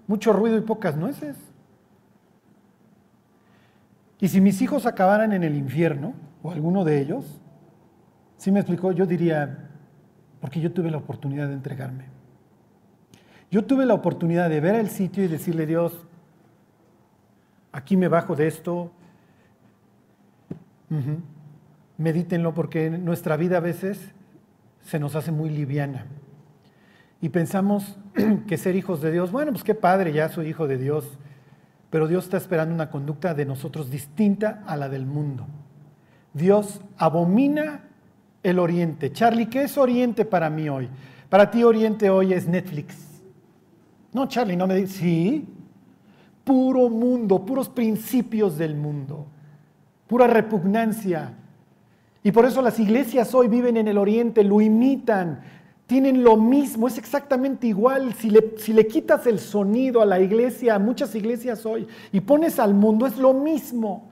[0.08, 1.47] mucho ruido y pocas nueces.
[4.20, 7.42] Y si mis hijos acabaran en el infierno, o alguno de ellos,
[8.38, 9.70] si me explicó, yo diría,
[10.40, 12.06] porque yo tuve la oportunidad de entregarme.
[13.50, 16.06] Yo tuve la oportunidad de ver el sitio y decirle, Dios,
[17.72, 18.92] aquí me bajo de esto.
[21.98, 24.00] Medítenlo porque nuestra vida a veces
[24.82, 26.06] se nos hace muy liviana.
[27.22, 27.98] Y pensamos
[28.48, 31.18] que ser hijos de Dios, bueno, pues qué padre, ya soy hijo de Dios,
[31.90, 35.48] pero Dios está esperando una conducta de nosotros distinta a la del mundo.
[36.34, 37.84] Dios abomina
[38.44, 39.12] el oriente.
[39.12, 40.90] Charlie, ¿qué es oriente para mí hoy?
[41.30, 43.22] Para ti oriente hoy es Netflix.
[44.14, 45.48] No, Charlie, no me digas, sí,
[46.44, 49.28] puro mundo, puros principios del mundo,
[50.08, 51.34] pura repugnancia.
[52.24, 55.42] Y por eso las iglesias hoy viven en el oriente, lo imitan,
[55.88, 58.14] tienen lo mismo, es exactamente igual.
[58.14, 62.20] Si le, si le, quitas el sonido a la iglesia, a muchas iglesias hoy, y
[62.20, 64.12] pones al mundo, es lo mismo.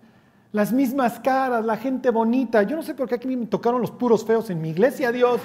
[0.53, 2.63] Las mismas caras, la gente bonita.
[2.63, 5.41] Yo no sé por qué aquí me tocaron los puros feos en mi iglesia, Dios.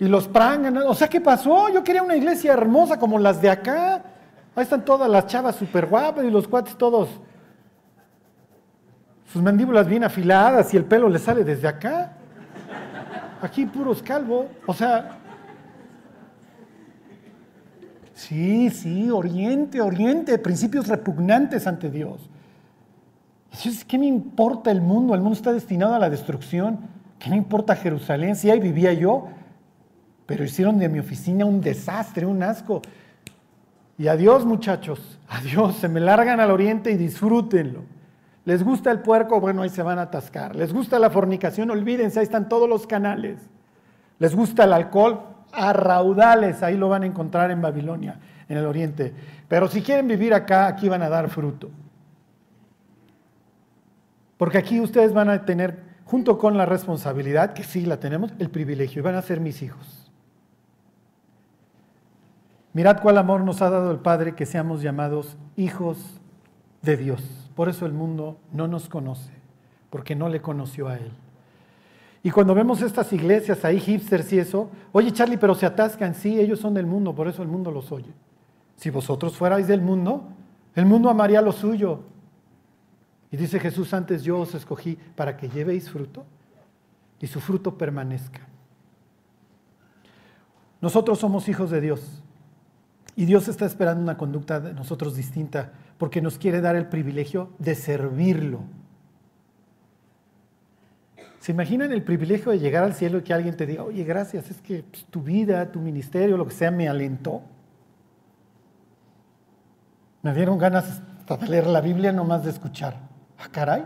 [0.00, 0.76] Y los prangan.
[0.78, 1.68] O sea, ¿qué pasó?
[1.68, 4.02] Yo quería una iglesia hermosa como las de acá.
[4.56, 7.08] Ahí están todas las chavas súper guapas y los cuates todos.
[9.32, 12.16] Sus mandíbulas bien afiladas y el pelo le sale desde acá.
[13.44, 14.48] Aquí puros calvo.
[14.66, 15.18] O sea.
[18.14, 22.30] Sí, sí, oriente, oriente, principios repugnantes ante Dios.
[23.86, 25.14] ¿Qué me importa el mundo?
[25.14, 26.78] El mundo está destinado a la destrucción.
[27.18, 28.34] ¿Qué me importa Jerusalén?
[28.34, 29.28] Si ahí vivía yo,
[30.24, 32.80] pero hicieron de mi oficina un desastre, un asco.
[33.98, 37.82] Y adiós muchachos, adiós, se me largan al oriente y disfrútenlo.
[38.44, 39.40] ¿Les gusta el puerco?
[39.40, 40.54] Bueno, ahí se van a atascar.
[40.54, 41.70] ¿Les gusta la fornicación?
[41.70, 43.38] Olvídense, ahí están todos los canales.
[44.18, 45.20] ¿Les gusta el alcohol?
[45.52, 48.18] A raudales, ahí lo van a encontrar en Babilonia,
[48.48, 49.14] en el oriente.
[49.48, 51.70] Pero si quieren vivir acá, aquí van a dar fruto.
[54.36, 58.50] Porque aquí ustedes van a tener, junto con la responsabilidad, que sí la tenemos, el
[58.50, 60.10] privilegio, y van a ser mis hijos.
[62.72, 66.20] Mirad cuál amor nos ha dado el Padre que seamos llamados hijos
[66.82, 67.43] de Dios.
[67.54, 69.32] Por eso el mundo no nos conoce,
[69.90, 71.10] porque no le conoció a Él.
[72.22, 76.40] Y cuando vemos estas iglesias ahí, hipsters y eso, oye Charlie, pero se atascan, sí,
[76.40, 78.12] ellos son del mundo, por eso el mundo los oye.
[78.76, 80.24] Si vosotros fuerais del mundo,
[80.74, 82.00] el mundo amaría lo suyo.
[83.30, 86.24] Y dice Jesús, antes yo os escogí para que llevéis fruto
[87.20, 88.40] y su fruto permanezca.
[90.80, 92.22] Nosotros somos hijos de Dios.
[93.16, 97.50] Y Dios está esperando una conducta de nosotros distinta porque nos quiere dar el privilegio
[97.58, 98.60] de servirlo.
[101.40, 104.50] ¿Se imaginan el privilegio de llegar al cielo y que alguien te diga, oye, gracias,
[104.50, 107.42] es que pues, tu vida, tu ministerio, lo que sea, me alentó?
[110.22, 112.96] Me dieron ganas de leer la Biblia nomás de escuchar.
[113.38, 113.84] Ah, caray,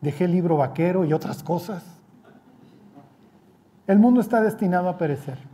[0.00, 1.84] dejé el libro vaquero y otras cosas.
[3.86, 5.51] El mundo está destinado a perecer.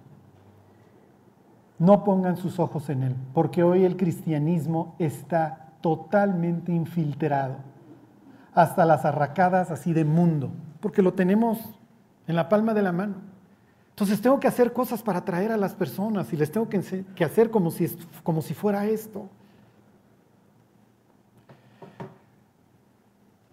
[1.79, 7.57] No pongan sus ojos en él, porque hoy el cristianismo está totalmente infiltrado,
[8.53, 10.51] hasta las arracadas así de mundo,
[10.81, 11.59] porque lo tenemos
[12.27, 13.15] en la palma de la mano.
[13.91, 17.51] Entonces tengo que hacer cosas para atraer a las personas y les tengo que hacer
[17.51, 17.87] como si,
[18.23, 19.29] como si fuera esto.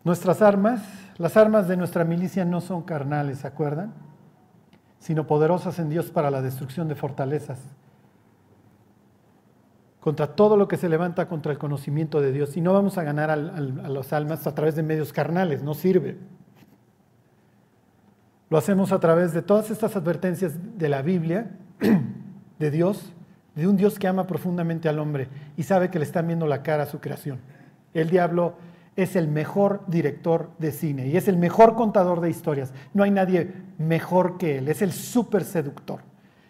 [0.03, 0.83] Nuestras armas,
[1.17, 3.93] las armas de nuestra milicia no son carnales, ¿se acuerdan?
[4.99, 7.59] Sino poderosas en Dios para la destrucción de fortalezas
[10.05, 12.55] contra todo lo que se levanta contra el conocimiento de Dios.
[12.55, 16.19] Y no vamos a ganar a las almas a través de medios carnales, no sirve.
[18.51, 21.49] Lo hacemos a través de todas estas advertencias de la Biblia
[22.59, 23.13] de Dios,
[23.55, 25.27] de un Dios que ama profundamente al hombre
[25.57, 27.39] y sabe que le están viendo la cara a su creación.
[27.95, 28.57] El diablo
[28.95, 32.75] es el mejor director de cine y es el mejor contador de historias.
[32.93, 36.01] No hay nadie mejor que él, es el súper seductor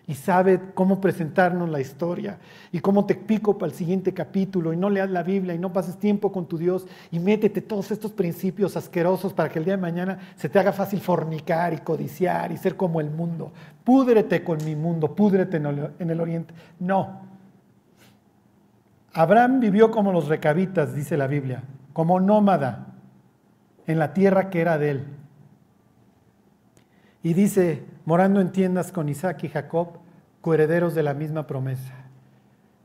[0.07, 2.37] y sabe cómo presentarnos la historia
[2.71, 5.73] y cómo te pico para el siguiente capítulo y no leas la Biblia y no
[5.73, 9.75] pases tiempo con tu Dios y métete todos estos principios asquerosos para que el día
[9.75, 13.51] de mañana se te haga fácil fornicar y codiciar y ser como el mundo.
[13.83, 16.53] Púdrete con mi mundo, púdrete en el oriente.
[16.79, 17.21] No.
[19.13, 22.95] Abraham vivió como los recabitas, dice la Biblia, como nómada
[23.87, 25.03] en la tierra que era de él.
[27.23, 29.99] Y dice, morando en tiendas con Isaac y Jacob,
[30.41, 31.93] coherederos de la misma promesa.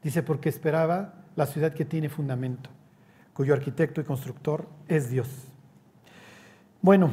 [0.03, 2.71] Dice, porque esperaba la ciudad que tiene fundamento,
[3.35, 5.29] cuyo arquitecto y constructor es Dios.
[6.81, 7.11] Bueno,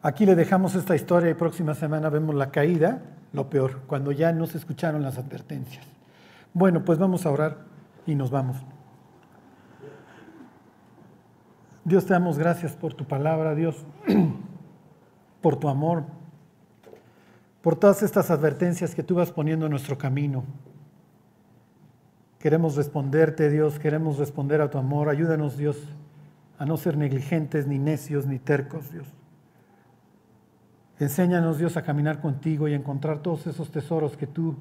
[0.00, 3.02] aquí le dejamos esta historia y próxima semana vemos la caída,
[3.34, 5.86] lo peor, cuando ya no se escucharon las advertencias.
[6.54, 7.58] Bueno, pues vamos a orar
[8.06, 8.56] y nos vamos.
[11.84, 13.84] Dios te damos gracias por tu palabra, Dios.
[15.40, 16.04] por tu amor,
[17.62, 20.44] por todas estas advertencias que tú vas poniendo en nuestro camino.
[22.38, 25.08] Queremos responderte, Dios, queremos responder a tu amor.
[25.08, 25.76] Ayúdanos, Dios,
[26.58, 29.06] a no ser negligentes, ni necios, ni tercos, Dios.
[31.00, 34.56] Enséñanos, Dios, a caminar contigo y a encontrar todos esos tesoros que tú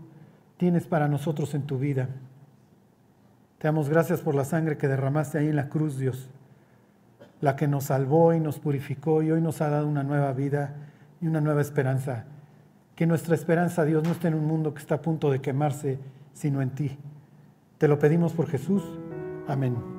[0.58, 2.10] tienes para nosotros en tu vida.
[3.60, 6.30] Te damos gracias por la sangre que derramaste ahí en la cruz, Dios
[7.42, 10.76] la que nos salvó y nos purificó y hoy nos ha dado una nueva vida
[11.22, 12.26] y una nueva esperanza.
[12.98, 16.00] Que nuestra esperanza, Dios, no esté en un mundo que está a punto de quemarse,
[16.34, 16.98] sino en ti.
[17.78, 18.84] Te lo pedimos por Jesús.
[19.48, 19.97] Amén.